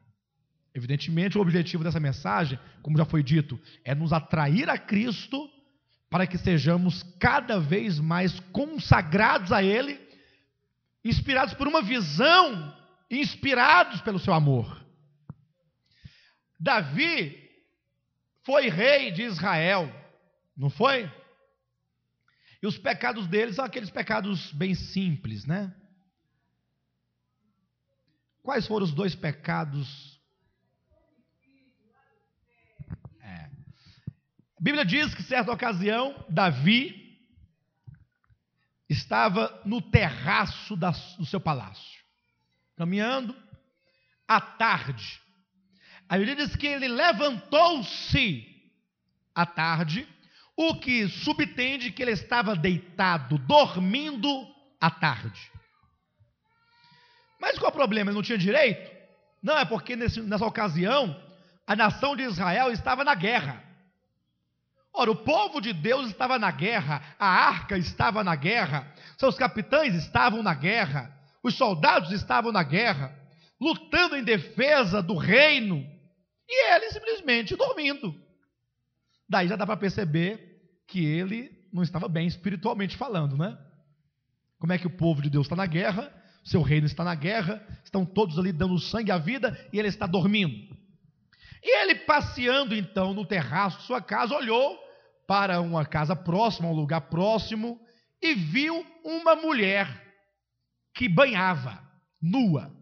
[0.74, 5.48] Evidentemente, o objetivo dessa mensagem, como já foi dito, é nos atrair a Cristo
[6.10, 10.00] para que sejamos cada vez mais consagrados a Ele,
[11.04, 12.76] inspirados por uma visão,
[13.10, 14.84] inspirados pelo seu amor.
[16.58, 17.38] Davi
[18.42, 19.92] foi rei de Israel,
[20.58, 21.08] não foi?
[22.60, 25.72] E os pecados dele são aqueles pecados bem simples, né?
[28.42, 30.20] Quais foram os dois pecados?
[33.20, 33.50] É.
[34.56, 37.06] A Bíblia diz que, certa ocasião, Davi
[38.88, 42.02] estava no terraço do seu palácio,
[42.76, 43.36] caminhando
[44.26, 45.20] à tarde.
[46.08, 48.44] A Bíblia diz que ele levantou-se
[49.34, 50.08] à tarde,
[50.60, 54.28] o que subtende que ele estava deitado, dormindo
[54.80, 55.52] à tarde.
[57.40, 58.10] Mas qual o problema?
[58.10, 58.90] Ele não tinha direito?
[59.40, 61.16] Não, é porque nesse, nessa ocasião
[61.64, 63.62] a nação de Israel estava na guerra.
[64.92, 69.94] Ora, o povo de Deus estava na guerra, a arca estava na guerra, seus capitães
[69.94, 73.16] estavam na guerra, os soldados estavam na guerra,
[73.60, 75.86] lutando em defesa do reino,
[76.48, 78.12] e ele simplesmente dormindo.
[79.28, 80.47] Daí já dá para perceber
[80.88, 83.56] que ele não estava bem espiritualmente falando, né?
[84.58, 86.12] Como é que o povo de Deus está na guerra,
[86.42, 90.06] seu reino está na guerra, estão todos ali dando sangue à vida e ele está
[90.06, 90.76] dormindo.
[91.62, 94.78] E ele passeando então no terraço de sua casa, olhou
[95.26, 97.78] para uma casa próxima, um lugar próximo,
[98.20, 100.06] e viu uma mulher
[100.94, 101.80] que banhava,
[102.20, 102.74] nua.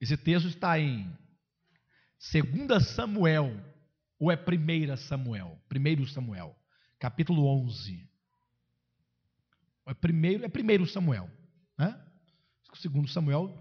[0.00, 1.12] Esse texto está em
[2.32, 3.71] 2 Samuel,
[4.22, 5.60] ou é 1 Samuel?
[5.68, 6.56] 1 Samuel,
[6.96, 8.08] capítulo 11.
[9.86, 11.28] É primeiro, é primeiro Samuel,
[11.76, 12.00] né?
[12.74, 13.52] Segundo Samuel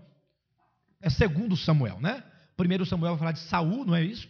[1.01, 2.23] é segundo Samuel, né?
[2.55, 4.29] Primeiro Samuel vai falar de Saul, não é isso?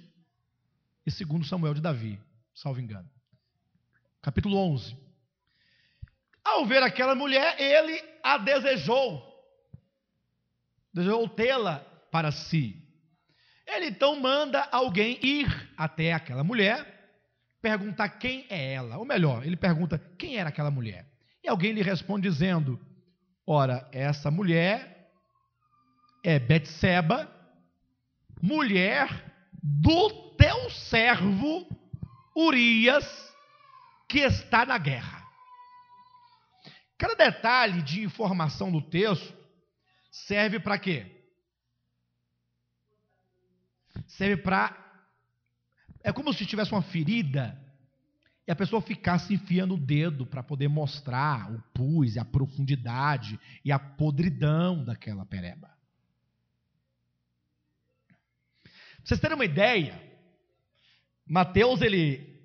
[1.05, 2.17] E segundo Samuel de Davi,
[2.55, 3.09] salvo engano.
[4.21, 4.95] Capítulo 11.
[6.45, 9.21] Ao ver aquela mulher, ele a desejou.
[10.93, 11.79] Desejou tê-la
[12.09, 12.80] para si.
[13.67, 16.85] Ele então manda alguém ir até aquela mulher,
[17.61, 18.97] perguntar quem é ela.
[18.97, 21.05] Ou melhor, ele pergunta quem era aquela mulher.
[21.43, 22.79] E alguém lhe responde dizendo:
[23.45, 25.11] Ora, essa mulher
[26.23, 27.29] é Betseba,
[28.41, 29.09] mulher
[29.61, 31.67] do teu servo
[32.35, 33.33] Urias,
[34.07, 35.21] que está na guerra.
[36.97, 39.35] Cada detalhe de informação do texto
[40.11, 41.20] serve para quê?
[44.17, 44.77] Serve para.
[46.03, 47.57] É como se tivesse uma ferida
[48.47, 53.71] e a pessoa ficasse enfiando o dedo para poder mostrar o pus a profundidade e
[53.71, 55.69] a podridão daquela pereba.
[58.63, 60.01] Pra vocês terem uma ideia,
[61.25, 62.39] Mateus ele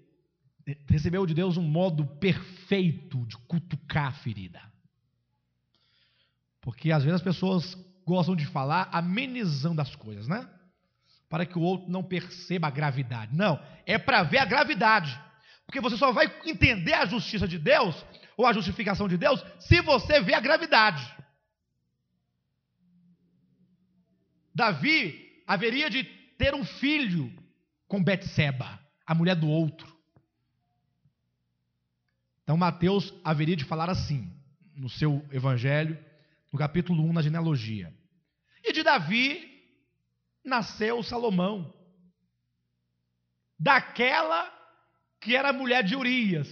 [0.88, 4.60] recebeu de Deus um modo perfeito de cutucar a ferida.
[6.60, 10.48] Porque às vezes as pessoas gostam de falar amenizando as coisas, né?
[11.28, 13.34] Para que o outro não perceba a gravidade.
[13.34, 15.18] Não, é para ver a gravidade.
[15.66, 17.94] Porque você só vai entender a justiça de Deus,
[18.36, 21.04] ou a justificação de Deus, se você vê a gravidade.
[24.54, 26.04] Davi haveria de
[26.38, 27.32] ter um filho
[27.88, 29.94] com Betseba, a mulher do outro.
[32.42, 34.32] Então Mateus haveria de falar assim,
[34.74, 35.98] no seu evangelho,
[36.52, 37.92] no capítulo 1, na genealogia.
[38.62, 39.55] E de Davi
[40.46, 41.74] nasceu Salomão,
[43.58, 44.50] daquela
[45.20, 46.48] que era mulher de Urias.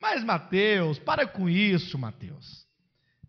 [0.00, 2.66] Mas Mateus, para com isso, Mateus.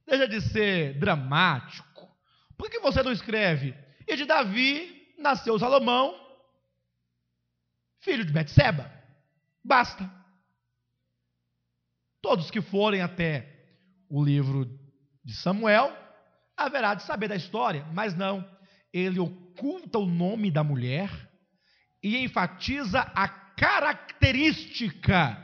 [0.06, 2.08] Deixa de ser dramático.
[2.56, 3.76] Por que você não escreve?
[4.08, 6.16] E de Davi nasceu Salomão,
[8.00, 8.92] filho de Betseba.
[9.64, 10.10] Basta.
[12.22, 13.48] Todos que forem até
[14.10, 14.66] o livro
[15.24, 15.96] de Samuel
[16.56, 18.59] haverá de saber da história, mas não.
[18.94, 21.12] Ele oculta o nome da mulher
[22.02, 25.38] e enfatiza a característica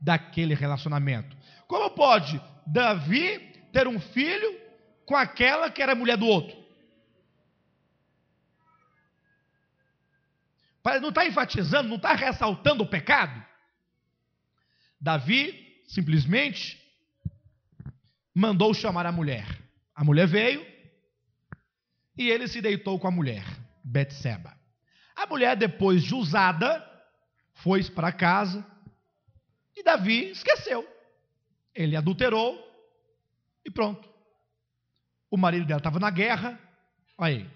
[0.00, 1.36] daquele relacionamento.
[1.66, 3.38] Como pode Davi
[3.72, 4.60] ter um filho
[5.06, 6.60] com aquela que era mulher do outro?
[11.00, 13.40] Não está enfatizando, não está ressaltando o pecado?
[15.00, 16.82] Davi simplesmente
[18.34, 19.46] mandou chamar a mulher.
[19.94, 20.71] A mulher veio
[22.16, 23.44] e ele se deitou com a mulher,
[23.84, 24.56] Betseba.
[25.14, 26.84] A mulher, depois de usada,
[27.54, 28.66] foi para casa
[29.76, 30.86] e Davi esqueceu.
[31.74, 32.58] Ele adulterou
[33.64, 34.08] e pronto.
[35.30, 36.58] O marido dela estava na guerra,
[37.16, 37.50] olha aí,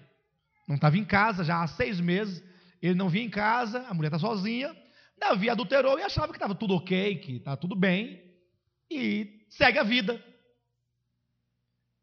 [0.67, 2.43] não estava em casa já há seis meses,
[2.81, 4.75] ele não vinha em casa, a mulher está sozinha.
[5.19, 8.23] Davi adulterou e achava que estava tudo ok, que estava tudo bem,
[8.91, 10.23] e segue a vida.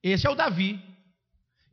[0.02, 0.82] Esse é o Davi,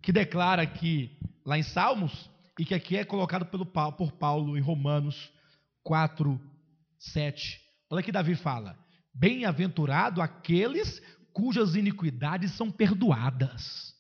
[0.03, 4.61] que declara aqui, lá em Salmos, e que aqui é colocado pelo, por Paulo em
[4.61, 5.33] Romanos
[5.83, 6.41] 4,
[6.99, 7.61] 7.
[7.89, 8.79] Olha que Davi fala:
[9.15, 11.01] Bem-aventurado aqueles
[11.33, 13.91] cujas iniquidades são perdoadas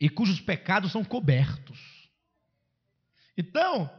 [0.00, 1.78] e cujos pecados são cobertos.
[3.36, 3.90] Então,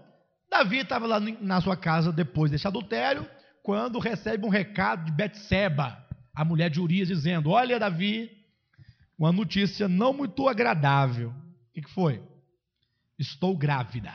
[0.50, 3.28] Davi estava lá na sua casa depois desse adultério,
[3.64, 5.98] quando recebe um recado de Betseba,
[6.34, 8.35] a mulher de Urias, dizendo: Olha, Davi,
[9.18, 11.30] uma notícia não muito agradável.
[11.30, 12.22] O que, que foi?
[13.18, 14.14] Estou grávida.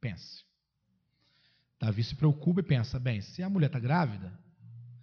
[0.00, 0.44] Pense.
[1.78, 4.38] Davi se preocupa e pensa: bem, se a mulher está grávida,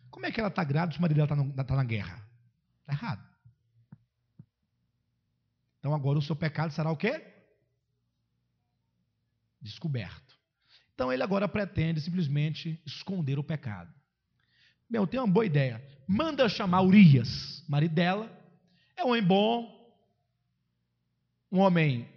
[0.09, 2.24] como é que ela está grávida se o marido dela está tá na guerra?
[2.82, 3.32] Está errado.
[5.80, 7.26] Então agora o seu pecado será o quê?
[9.59, 10.30] Descoberto.
[11.01, 13.91] Então ele agora pretende simplesmente esconder o pecado.
[14.87, 15.83] Bem, eu tenho uma boa ideia.
[16.07, 18.31] Manda chamar Urias, marido dela.
[18.95, 19.91] É um homem bom,
[21.51, 22.07] um homem.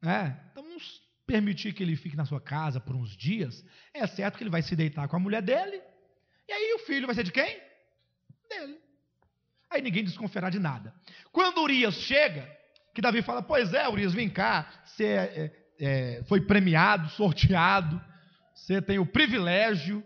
[0.00, 0.40] Né?
[0.52, 3.64] Então vamos permitir que ele fique na sua casa por uns dias.
[3.92, 5.82] É certo que ele vai se deitar com a mulher dele.
[6.46, 7.60] E aí o filho vai ser de quem?
[8.48, 8.78] Dele.
[9.68, 10.94] Aí ninguém desconfiará de nada.
[11.32, 12.48] Quando Urias chega,
[12.94, 18.00] que Davi fala: Pois é, Urias, vem cá, você é, é, foi premiado, sorteado,
[18.54, 20.04] você tem o privilégio,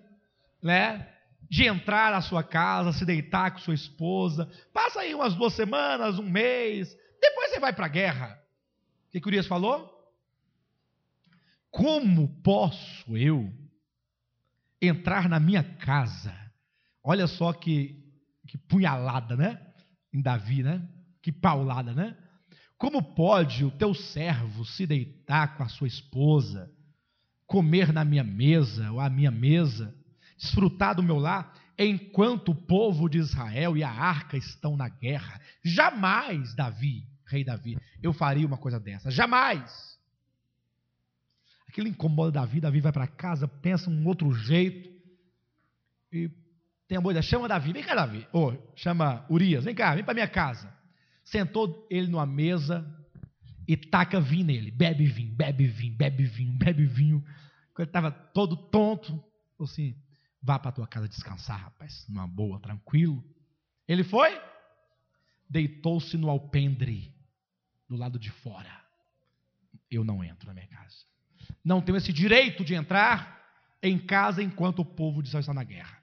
[0.62, 1.09] né?
[1.49, 6.18] De entrar na sua casa, se deitar com sua esposa, passa aí umas duas semanas,
[6.18, 8.39] um mês, depois você vai para a guerra.
[9.09, 9.91] O que, que Urias falou?
[11.70, 13.53] Como posso eu
[14.81, 16.35] entrar na minha casa?
[17.03, 18.03] Olha só que,
[18.47, 19.61] que punhalada, né?
[20.12, 20.87] Em Davi, né?
[21.20, 22.16] Que paulada, né?
[22.83, 26.68] Como pode o teu servo se deitar com a sua esposa,
[27.47, 29.95] comer na minha mesa ou à minha mesa,
[30.37, 35.41] desfrutar do meu lar, enquanto o povo de Israel e a arca estão na guerra?
[35.64, 39.12] Jamais, Davi, rei Davi, eu faria uma coisa dessa.
[39.12, 39.97] Jamais.
[41.68, 44.91] Aquilo incomoda Davi, Davi vai para casa, pensa um outro jeito
[46.11, 46.28] e
[46.89, 50.14] tem a ideia, chama Davi, vem cá Davi, ou chama Urias, vem cá, vem para
[50.14, 50.82] minha casa.
[51.25, 52.87] Sentou ele numa mesa
[53.66, 54.70] e taca vinho nele.
[54.70, 57.25] Bebe vinho, bebe vinho, bebe vinho, bebe vinho.
[57.75, 59.23] Quando ele estava todo tonto,
[59.61, 59.97] assim:
[60.43, 63.25] vá para tua casa descansar, rapaz, numa boa, tranquilo.
[63.87, 64.41] Ele foi,
[65.49, 67.14] deitou-se no alpendre,
[67.89, 68.81] do lado de fora.
[69.91, 70.97] Eu não entro na minha casa.
[71.64, 73.41] Não tenho esse direito de entrar
[73.83, 76.03] em casa enquanto o povo de Israel está na guerra.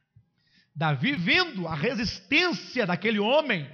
[0.76, 3.70] Davi, vendo a resistência daquele homem,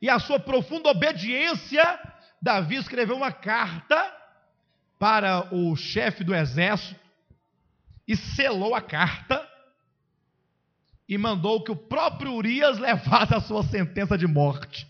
[0.00, 1.98] e a sua profunda obediência,
[2.40, 4.12] Davi escreveu uma carta
[4.98, 7.00] para o chefe do exército
[8.06, 9.46] e selou a carta
[11.08, 14.86] e mandou que o próprio Urias levasse a sua sentença de morte.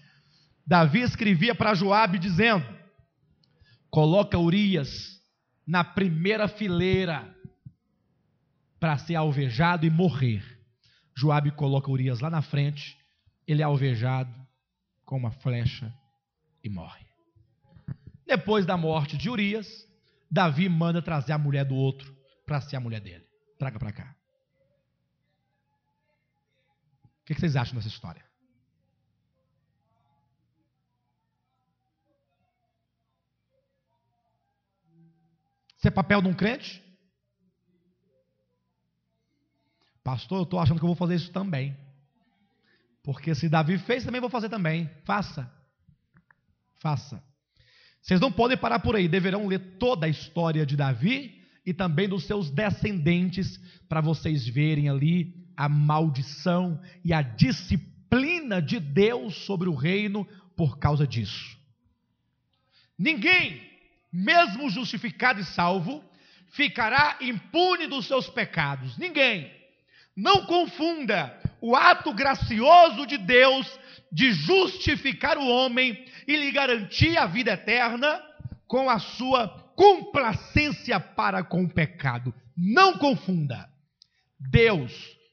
[0.66, 2.66] Davi escrevia para Joabe dizendo:
[3.90, 5.20] Coloca Urias
[5.66, 7.34] na primeira fileira
[8.78, 10.42] para ser alvejado e morrer.
[11.16, 12.96] Joabe coloca Urias lá na frente,
[13.46, 14.30] ele é alvejado,
[15.06, 15.94] com uma flecha
[16.62, 17.06] e morre.
[18.26, 19.88] Depois da morte de Urias,
[20.28, 23.24] Davi manda trazer a mulher do outro para ser a mulher dele.
[23.56, 24.16] Traga para cá.
[27.20, 28.24] O que vocês acham dessa história?
[35.78, 36.82] Isso é papel de um crente?
[40.02, 41.76] Pastor, eu estou achando que eu vou fazer isso também.
[43.06, 44.90] Porque se Davi fez, também vou fazer também.
[45.04, 45.48] Faça.
[46.80, 47.22] Faça.
[48.02, 52.08] Vocês não podem parar por aí, deverão ler toda a história de Davi e também
[52.08, 59.68] dos seus descendentes, para vocês verem ali a maldição e a disciplina de Deus sobre
[59.68, 60.26] o reino
[60.56, 61.56] por causa disso.
[62.98, 63.62] Ninguém,
[64.12, 66.02] mesmo justificado e salvo,
[66.48, 68.98] ficará impune dos seus pecados.
[68.98, 69.48] Ninguém.
[70.16, 73.66] Não confunda o ato gracioso de Deus
[74.12, 78.22] de justificar o homem e lhe garantir a vida eterna
[78.68, 82.32] com a sua complacência para com o pecado.
[82.56, 83.68] Não confunda.
[84.38, 84.92] Deus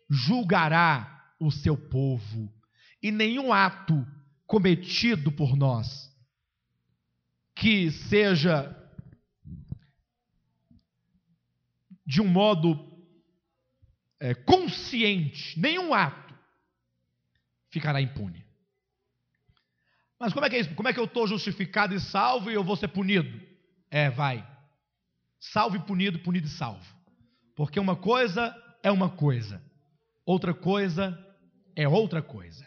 [0.09, 2.51] julgará o seu povo
[2.99, 4.03] e nenhum ato
[4.47, 6.11] cometido por nós
[7.55, 8.75] que seja
[12.03, 12.91] de um modo
[14.19, 16.22] é, consciente, nenhum ato
[17.74, 18.45] ficará impune.
[20.19, 20.76] Mas como é que é isso?
[20.76, 23.41] Como é que eu estou justificado e salvo e eu vou ser punido?
[23.89, 24.47] É, vai.
[25.39, 26.86] salvo e punido, punido e salvo.
[27.55, 29.59] Porque uma coisa é uma coisa,
[30.26, 31.17] outra coisa
[31.76, 32.63] é outra coisa.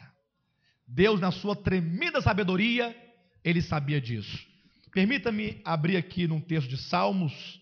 [0.86, 2.96] Deus, na sua tremenda sabedoria,
[3.44, 4.44] ele sabia disso.
[4.92, 7.61] Permita-me abrir aqui num texto de Salmos,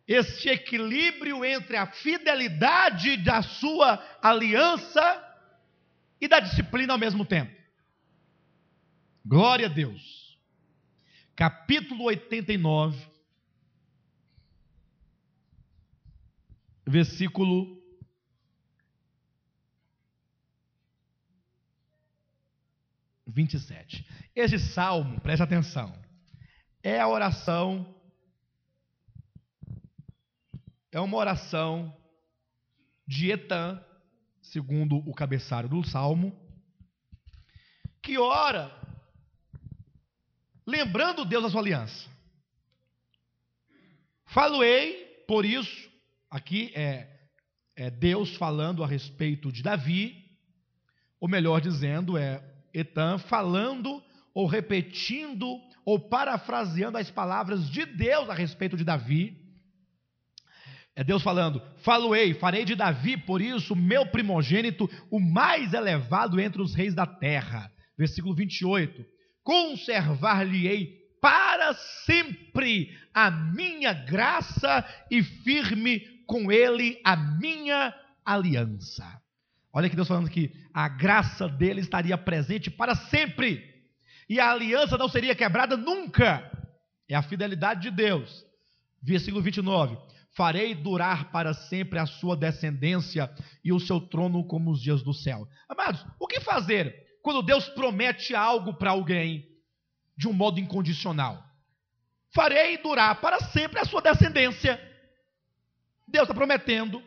[0.07, 5.23] este equilíbrio entre a fidelidade da sua aliança
[6.21, 7.55] e da disciplina ao mesmo tempo.
[9.25, 10.39] Glória a Deus.
[11.35, 12.97] Capítulo 89,
[16.87, 17.76] versículo
[23.37, 24.09] 27.
[24.35, 25.95] Esse salmo, preste atenção,
[26.83, 27.95] é a oração,
[30.91, 31.95] é uma oração
[33.07, 33.85] de Etan,
[34.41, 36.35] segundo o cabeçalho do salmo,
[38.03, 38.75] que ora
[40.67, 42.09] lembrando Deus da sua aliança.
[44.25, 45.91] Faloei, por isso,
[46.31, 47.29] aqui é,
[47.77, 50.25] é Deus falando a respeito de Davi,
[51.21, 54.03] ou melhor dizendo, é Etan falando
[54.35, 59.35] ou repetindo ou parafraseando as palavras de Deus a respeito de Davi.
[60.95, 66.61] É Deus falando: Faloei, farei de Davi, por isso, meu primogênito, o mais elevado entre
[66.61, 67.73] os reis da terra.
[67.97, 69.05] Versículo 28.
[69.43, 71.73] Conservar-lhe-ei para
[72.05, 79.26] sempre a minha graça e firme com ele a minha aliança.
[79.77, 83.63] Olha que Deus falando que a graça dele estaria presente para sempre.
[84.27, 86.51] E a aliança não seria quebrada nunca.
[87.07, 88.43] É a fidelidade de Deus.
[89.03, 89.99] Versículo 29.
[90.35, 93.31] Farei durar para sempre a sua descendência
[93.63, 95.47] e o seu trono como os dias do céu.
[95.69, 99.47] Amados, o que fazer quando Deus promete algo para alguém
[100.17, 101.45] de um modo incondicional?
[102.35, 104.81] Farei durar para sempre a sua descendência.
[106.09, 107.03] Deus está prometendo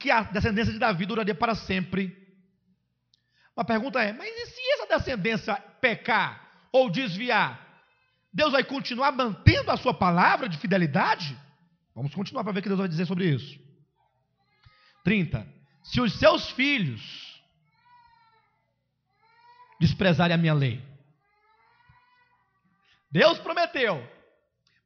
[0.00, 2.16] que a descendência de Davi duraria para sempre.
[3.54, 7.68] A pergunta é: mas e se essa descendência pecar ou desviar?
[8.32, 11.38] Deus vai continuar mantendo a sua palavra de fidelidade?
[11.94, 13.60] Vamos continuar para ver o que Deus vai dizer sobre isso.
[15.04, 15.46] 30.
[15.82, 17.42] Se os seus filhos
[19.78, 20.82] desprezarem a minha lei,
[23.10, 24.02] Deus prometeu,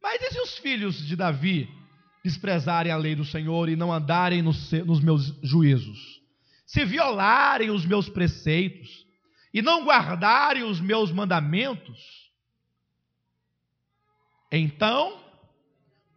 [0.03, 1.69] mas e se os filhos de Davi
[2.25, 6.23] desprezarem a lei do Senhor e não andarem nos, nos meus juízos,
[6.67, 9.07] se violarem os meus preceitos
[9.53, 12.33] e não guardarem os meus mandamentos,
[14.51, 15.23] então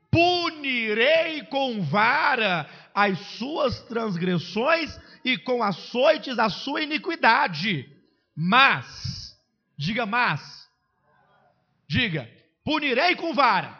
[0.09, 7.85] punirei com vara as suas transgressões e com açoites a sua iniquidade.
[8.33, 9.37] Mas,
[9.75, 10.69] diga mas,
[11.85, 12.29] diga,
[12.63, 13.76] punirei com vara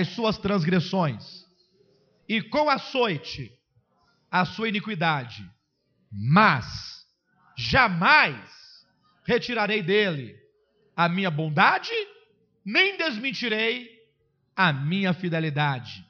[0.00, 1.44] as suas transgressões,
[2.28, 3.52] e com açoite
[4.30, 5.48] a sua iniquidade,
[6.10, 7.06] mas
[7.56, 8.34] jamais
[9.24, 10.34] retirarei dele
[10.96, 11.92] a minha bondade,
[12.64, 13.88] nem desmentirei
[14.56, 16.04] a minha fidelidade.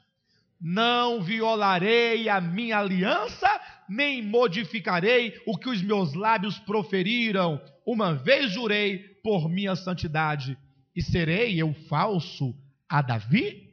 [0.59, 3.47] Não violarei a minha aliança,
[3.87, 7.61] nem modificarei o que os meus lábios proferiram.
[7.85, 10.57] Uma vez jurei por minha santidade,
[10.95, 12.55] e serei eu falso
[12.89, 13.64] a Davi?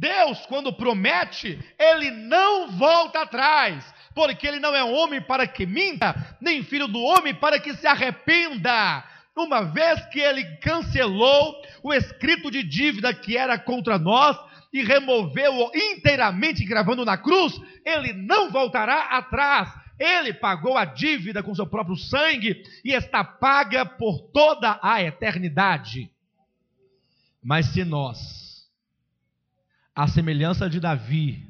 [0.00, 6.38] Deus, quando promete, ele não volta atrás, porque ele não é homem para que minta,
[6.40, 9.04] nem filho do homem para que se arrependa.
[9.36, 14.38] Uma vez que ele cancelou o escrito de dívida que era contra nós
[14.72, 19.68] e removeu-o inteiramente gravando na cruz, ele não voltará atrás.
[19.98, 26.10] Ele pagou a dívida com seu próprio sangue e está paga por toda a eternidade.
[27.42, 28.39] Mas se nós
[29.94, 31.46] à semelhança de Davi,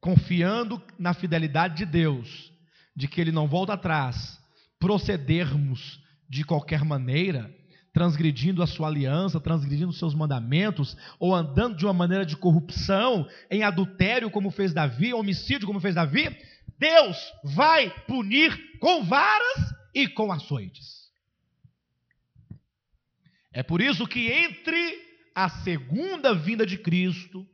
[0.00, 2.52] confiando na fidelidade de Deus,
[2.94, 4.38] de que ele não volta atrás,
[4.78, 7.52] procedermos de qualquer maneira,
[7.92, 13.26] transgredindo a sua aliança, transgredindo os seus mandamentos, ou andando de uma maneira de corrupção,
[13.50, 16.36] em adultério, como fez Davi, homicídio, como fez Davi,
[16.78, 21.08] Deus vai punir com varas e com açoites.
[23.52, 25.07] É por isso que entre
[25.44, 27.46] a segunda vinda de Cristo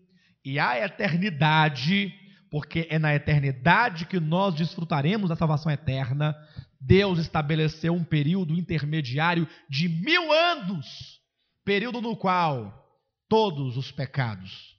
[0.43, 2.15] e a eternidade,
[2.51, 6.35] porque é na eternidade que nós desfrutaremos da salvação eterna,
[6.81, 11.21] Deus estabeleceu um período intermediário de mil anos
[11.63, 12.89] período no qual
[13.29, 14.75] todos os pecados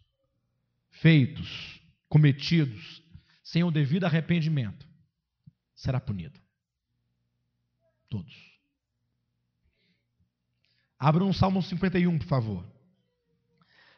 [0.90, 1.80] feitos,
[2.10, 3.04] cometidos,
[3.44, 4.88] sem o devido arrependimento,
[5.76, 6.40] será punido.
[8.10, 8.34] Todos.
[10.98, 12.75] Abra um Salmo 51, por favor.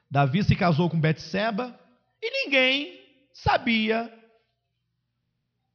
[0.09, 1.77] Davi se casou com Betseba
[2.21, 2.99] e ninguém
[3.33, 4.11] sabia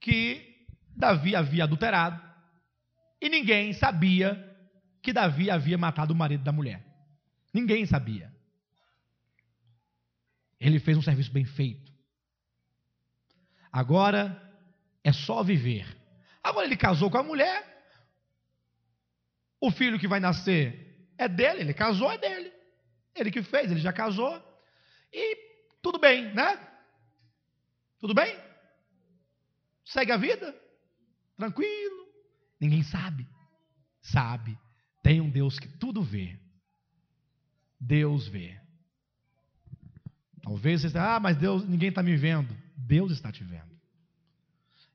[0.00, 2.20] que Davi havia adulterado.
[3.20, 4.50] E ninguém sabia
[5.02, 6.84] que Davi havia matado o marido da mulher.
[7.52, 8.32] Ninguém sabia.
[10.58, 11.92] Ele fez um serviço bem feito.
[13.70, 14.40] Agora
[15.04, 15.86] é só viver.
[16.42, 17.68] Agora ele casou com a mulher.
[19.60, 22.52] O filho que vai nascer é dele, ele casou, é dele.
[23.14, 24.40] Ele que fez, ele já casou.
[25.12, 25.36] E
[25.82, 26.58] tudo bem, né?
[27.98, 28.36] Tudo bem?
[29.84, 30.54] Segue a vida?
[31.36, 32.06] Tranquilo.
[32.60, 33.26] Ninguém sabe.
[34.00, 34.58] Sabe.
[35.02, 36.38] Tem um Deus que tudo vê.
[37.78, 38.58] Deus vê.
[40.42, 42.56] Talvez você esteja, ah, mas Deus, ninguém está me vendo.
[42.76, 43.70] Deus está te vendo.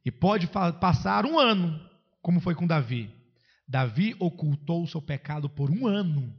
[0.04, 1.80] E pode passar um ano,
[2.22, 3.14] como foi com Davi.
[3.68, 6.34] Davi ocultou o seu pecado por um ano.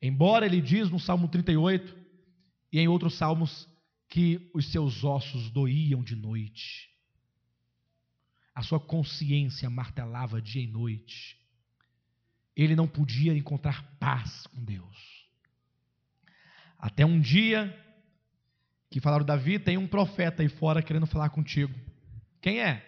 [0.00, 1.96] Embora ele diz no Salmo 38
[2.72, 3.68] e em outros salmos
[4.08, 6.88] que os seus ossos doíam de noite.
[8.54, 11.38] A sua consciência martelava dia e noite.
[12.56, 15.28] Ele não podia encontrar paz com Deus.
[16.78, 17.76] Até um dia
[18.90, 21.74] que falaram, Davi, tem um profeta aí fora querendo falar contigo.
[22.40, 22.84] Quem é?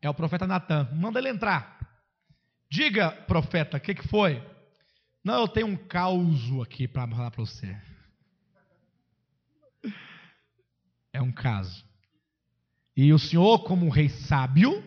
[0.00, 0.88] É o profeta Natan.
[0.94, 1.78] Manda ele entrar.
[2.70, 4.40] Diga, profeta, o que, que foi?
[5.22, 7.76] Não, eu tenho um caos aqui para falar para você.
[11.12, 11.84] É um caso.
[12.96, 14.82] E o Senhor, como um rei sábio,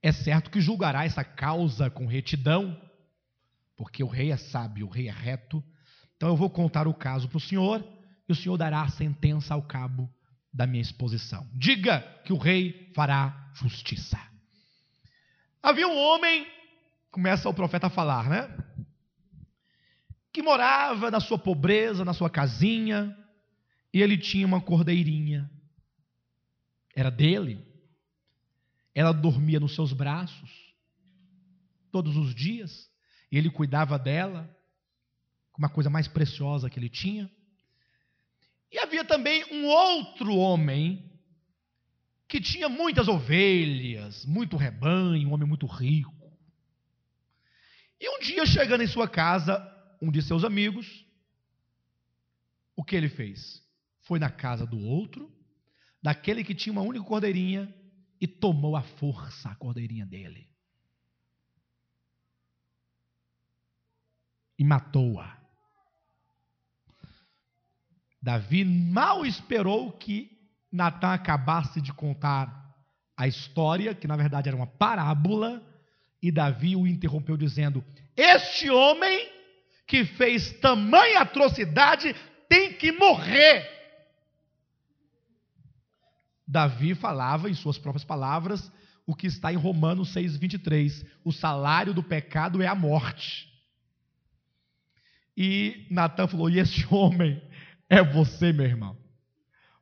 [0.00, 2.80] é certo que julgará essa causa com retidão,
[3.76, 5.62] porque o rei é sábio, o rei é reto.
[6.16, 7.84] Então eu vou contar o caso para o Senhor
[8.28, 10.08] e o Senhor dará a sentença ao cabo
[10.52, 11.48] da minha exposição.
[11.52, 14.20] Diga que o rei fará justiça.
[15.60, 16.46] Havia um homem,
[17.10, 18.48] começa o profeta a falar, né?
[20.32, 23.16] Que morava na sua pobreza, na sua casinha,
[23.92, 25.50] e ele tinha uma cordeirinha.
[26.94, 27.64] Era dele.
[28.94, 30.50] Ela dormia nos seus braços
[31.90, 32.90] todos os dias,
[33.30, 34.48] e ele cuidava dela,
[35.52, 37.30] como a coisa mais preciosa que ele tinha.
[38.70, 41.12] E havia também um outro homem
[42.26, 46.14] que tinha muitas ovelhas, muito rebanho, um homem muito rico.
[48.00, 49.60] E um dia, chegando em sua casa,
[50.02, 51.06] um de seus amigos,
[52.74, 53.62] o que ele fez?
[54.00, 55.32] Foi na casa do outro,
[56.02, 57.72] daquele que tinha uma única cordeirinha,
[58.20, 60.48] e tomou à força a cordeirinha dele.
[64.58, 65.40] E matou-a.
[68.20, 70.30] Davi mal esperou que
[70.70, 72.60] Natan acabasse de contar
[73.16, 75.62] a história, que na verdade era uma parábola,
[76.20, 77.84] e Davi o interrompeu dizendo:
[78.16, 79.31] Este homem
[79.92, 82.16] que fez tamanha atrocidade
[82.48, 83.68] tem que morrer.
[86.48, 88.72] Davi falava em suas próprias palavras
[89.06, 93.46] o que está em Romanos 6:23, o salário do pecado é a morte.
[95.36, 97.42] E Natan falou: "E este homem
[97.86, 98.96] é você, meu irmão.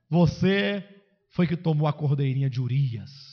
[0.08, 0.84] Você
[1.28, 3.29] foi que tomou a cordeirinha de Urias.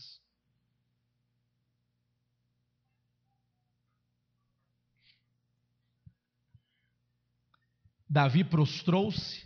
[8.10, 9.46] Davi prostrou-se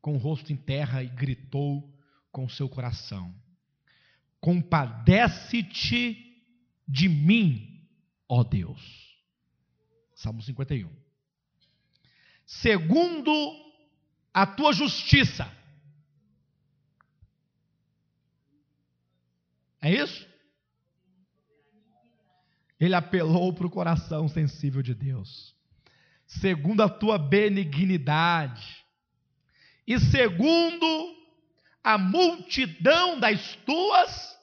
[0.00, 1.92] com o rosto em terra e gritou
[2.30, 3.34] com seu coração:
[4.40, 6.34] Compadece-te
[6.86, 7.88] de mim,
[8.28, 9.04] ó Deus.
[10.14, 10.90] Salmo 51.
[12.46, 13.32] Segundo
[14.32, 15.50] a tua justiça.
[19.80, 20.26] É isso?
[22.80, 25.53] Ele apelou para o coração sensível de Deus,
[26.40, 28.84] segundo a tua benignidade,
[29.86, 31.14] e segundo
[31.82, 34.34] a multidão das tuas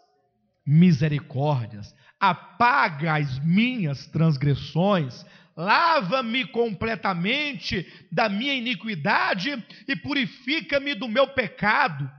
[0.66, 5.26] misericórdias, apaga as minhas transgressões,
[5.58, 9.52] lava-me completamente da minha iniquidade
[9.88, 12.10] e purifica-me do meu pecado,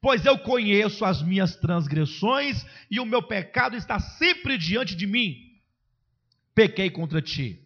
[0.00, 5.36] pois eu conheço as minhas transgressões e o meu pecado está sempre diante de mim.
[6.54, 7.63] Pequei contra ti,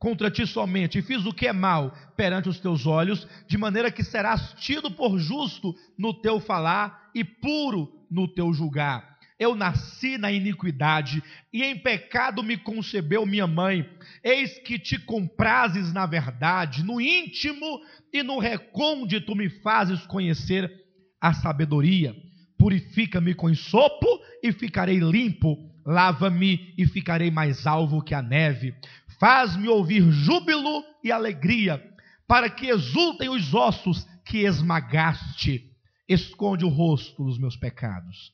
[0.00, 3.92] contra ti somente, e fiz o que é mal perante os teus olhos, de maneira
[3.92, 9.10] que serás tido por justo no teu falar e puro no teu julgar.
[9.40, 13.88] eu nasci na iniquidade, e em pecado me concebeu minha mãe.
[14.22, 17.80] Eis que te comprases na verdade, no íntimo
[18.12, 20.70] e no recôndito me fazes conhecer
[21.18, 22.14] a sabedoria.
[22.58, 24.06] Purifica-me com sopo
[24.42, 25.56] e ficarei limpo.
[25.86, 28.74] Lava-me e ficarei mais alvo que a neve.
[29.20, 31.78] Faz-me ouvir júbilo e alegria,
[32.26, 35.70] para que exultem os ossos que esmagaste.
[36.08, 38.32] Esconde o rosto dos meus pecados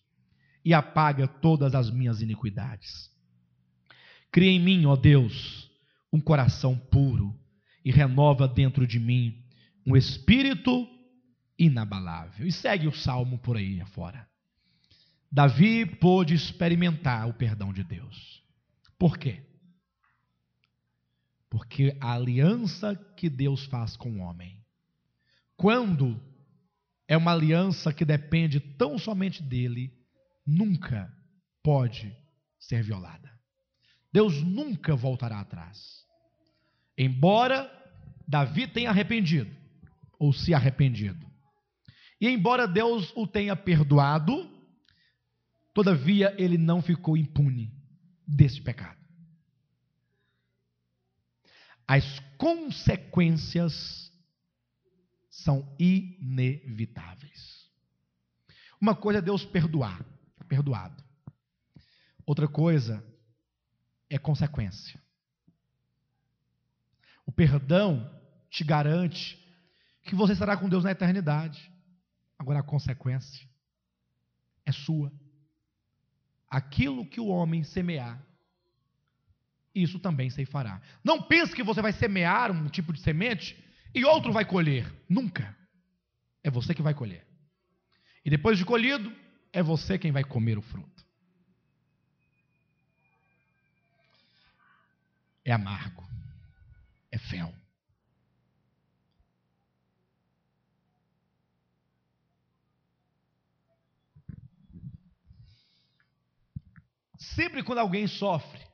[0.64, 3.10] e apaga todas as minhas iniquidades.
[4.30, 5.68] Cria em mim, ó Deus,
[6.12, 7.34] um coração puro
[7.84, 9.42] e renova dentro de mim
[9.84, 10.88] um espírito
[11.58, 12.46] inabalável.
[12.46, 14.28] E segue o salmo por aí afora.
[15.30, 18.42] Davi pôde experimentar o perdão de Deus.
[18.98, 19.42] Por quê?
[21.56, 24.62] Porque a aliança que Deus faz com o homem,
[25.56, 26.20] quando
[27.08, 29.90] é uma aliança que depende tão somente dele,
[30.46, 31.10] nunca
[31.62, 32.14] pode
[32.60, 33.30] ser violada.
[34.12, 36.04] Deus nunca voltará atrás.
[36.96, 37.72] Embora
[38.28, 39.50] Davi tenha arrependido,
[40.18, 41.26] ou se arrependido,
[42.20, 44.46] e embora Deus o tenha perdoado,
[45.72, 47.72] todavia ele não ficou impune
[48.28, 49.05] desse pecado.
[51.86, 54.12] As consequências
[55.30, 57.70] são inevitáveis.
[58.80, 60.04] Uma coisa é Deus perdoar,
[60.48, 61.02] perdoado.
[62.26, 63.04] Outra coisa
[64.10, 65.00] é consequência.
[67.24, 68.10] O perdão
[68.50, 69.38] te garante
[70.02, 71.70] que você estará com Deus na eternidade.
[72.38, 73.48] Agora a consequência
[74.64, 75.12] é sua.
[76.48, 78.24] Aquilo que o homem semear,
[79.82, 80.80] isso também se fará.
[81.04, 83.56] Não pense que você vai semear um tipo de semente
[83.94, 84.90] e outro vai colher.
[85.08, 85.54] Nunca.
[86.42, 87.26] É você que vai colher.
[88.24, 89.14] E depois de colhido,
[89.52, 91.04] é você quem vai comer o fruto.
[95.44, 96.04] É amargo,
[97.10, 97.54] é fel.
[107.18, 108.65] Sempre quando alguém sofre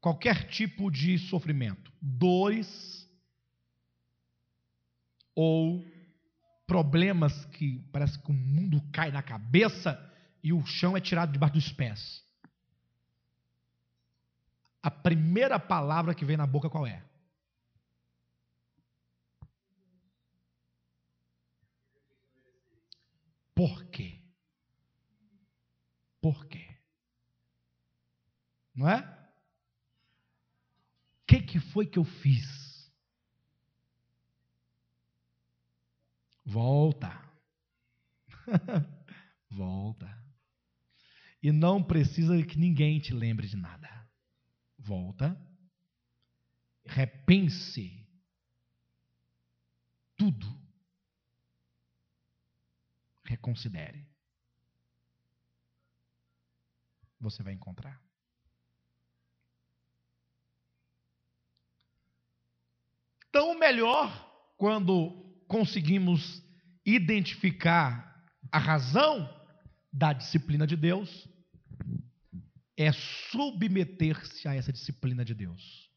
[0.00, 3.08] qualquer tipo de sofrimento, dores
[5.34, 5.84] ou
[6.66, 9.98] problemas que parece que o mundo cai na cabeça
[10.42, 12.24] e o chão é tirado debaixo dos pés.
[14.82, 17.04] A primeira palavra que vem na boca qual é?
[23.54, 24.22] Por quê?
[26.20, 26.76] Por quê?
[28.74, 29.17] Não é?
[31.28, 32.90] Que, que foi que eu fiz?
[36.42, 37.22] Volta.
[39.50, 40.08] Volta.
[41.42, 44.08] E não precisa que ninguém te lembre de nada.
[44.78, 45.38] Volta.
[46.86, 48.08] Repense
[50.16, 50.46] tudo.
[53.22, 54.08] Reconsidere.
[57.20, 58.07] Você vai encontrar.
[63.38, 65.12] Então, o melhor, quando
[65.46, 66.42] conseguimos
[66.84, 69.32] identificar a razão
[69.92, 71.28] da disciplina de Deus,
[72.76, 75.88] é submeter-se a essa disciplina de Deus.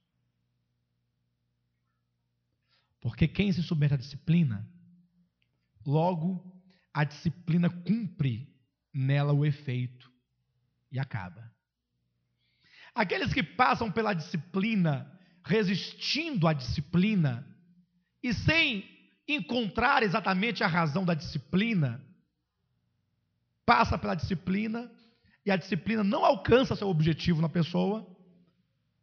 [2.99, 4.71] Porque quem se submete à disciplina,
[5.83, 6.61] logo
[6.93, 8.55] a disciplina cumpre
[8.93, 10.11] nela o efeito
[10.91, 11.51] e acaba.
[12.93, 17.47] Aqueles que passam pela disciplina, resistindo à disciplina
[18.21, 18.85] e sem
[19.27, 22.03] encontrar exatamente a razão da disciplina,
[23.65, 24.91] passa pela disciplina
[25.45, 28.07] e a disciplina não alcança seu objetivo na pessoa,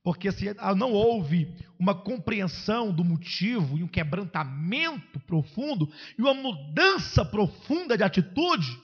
[0.03, 7.25] porque se não houve uma compreensão do motivo e um quebrantamento profundo e uma mudança
[7.25, 8.81] profunda de atitude,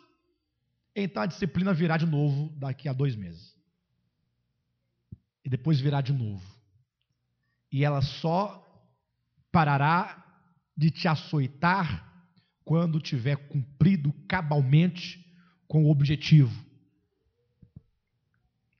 [0.94, 3.54] então a disciplina virá de novo daqui a dois meses.
[5.44, 6.53] E depois virá de novo.
[7.74, 8.64] E ela só
[9.50, 10.24] parará
[10.76, 12.08] de te açoitar
[12.64, 15.20] quando tiver cumprido cabalmente
[15.66, 16.54] com o objetivo,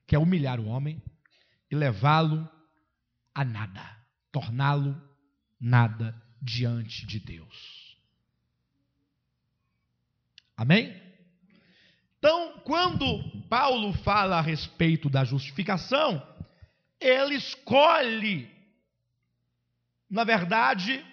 [0.07, 1.03] que é humilhar o homem
[1.69, 2.49] e levá-lo
[3.35, 3.85] a nada,
[4.31, 4.97] torná-lo
[5.59, 7.99] nada diante de Deus.
[10.57, 10.95] Amém?
[12.21, 16.25] Então, quando Paulo fala a respeito da justificação,
[17.01, 18.54] ele escolhe,
[20.11, 21.05] na verdade,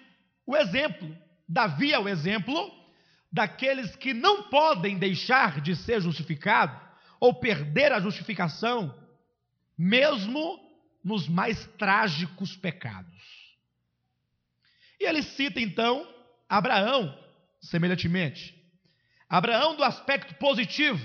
[0.46, 1.16] o exemplo.
[1.48, 2.72] Davi é o exemplo,
[3.30, 6.78] daqueles que não podem deixar de ser justificados
[7.20, 8.94] ou perder a justificação,
[9.76, 10.60] mesmo
[11.04, 13.22] nos mais trágicos pecados.
[14.98, 16.06] E ele cita então
[16.48, 17.18] Abraão,
[17.60, 18.54] semelhantemente.
[19.28, 21.04] Abraão do aspecto positivo,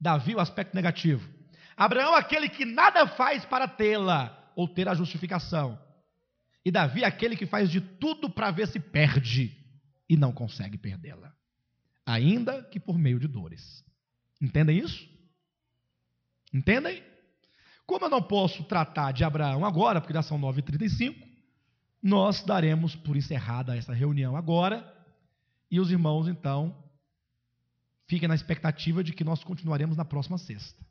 [0.00, 1.28] Davi o aspecto negativo.
[1.76, 5.78] Abraão aquele que nada faz para tê-la ou ter a justificação.
[6.68, 9.56] E Davi aquele que faz de tudo para ver se perde
[10.06, 11.34] e não consegue perdê-la,
[12.04, 13.82] ainda que por meio de dores.
[14.38, 15.08] Entendem isso?
[16.52, 17.02] Entendem?
[17.86, 21.16] Como eu não posso tratar de Abraão agora, porque já são 9h35,
[22.02, 24.94] nós daremos por encerrada essa reunião agora,
[25.70, 26.84] e os irmãos, então,
[28.06, 30.84] fiquem na expectativa de que nós continuaremos na próxima sexta.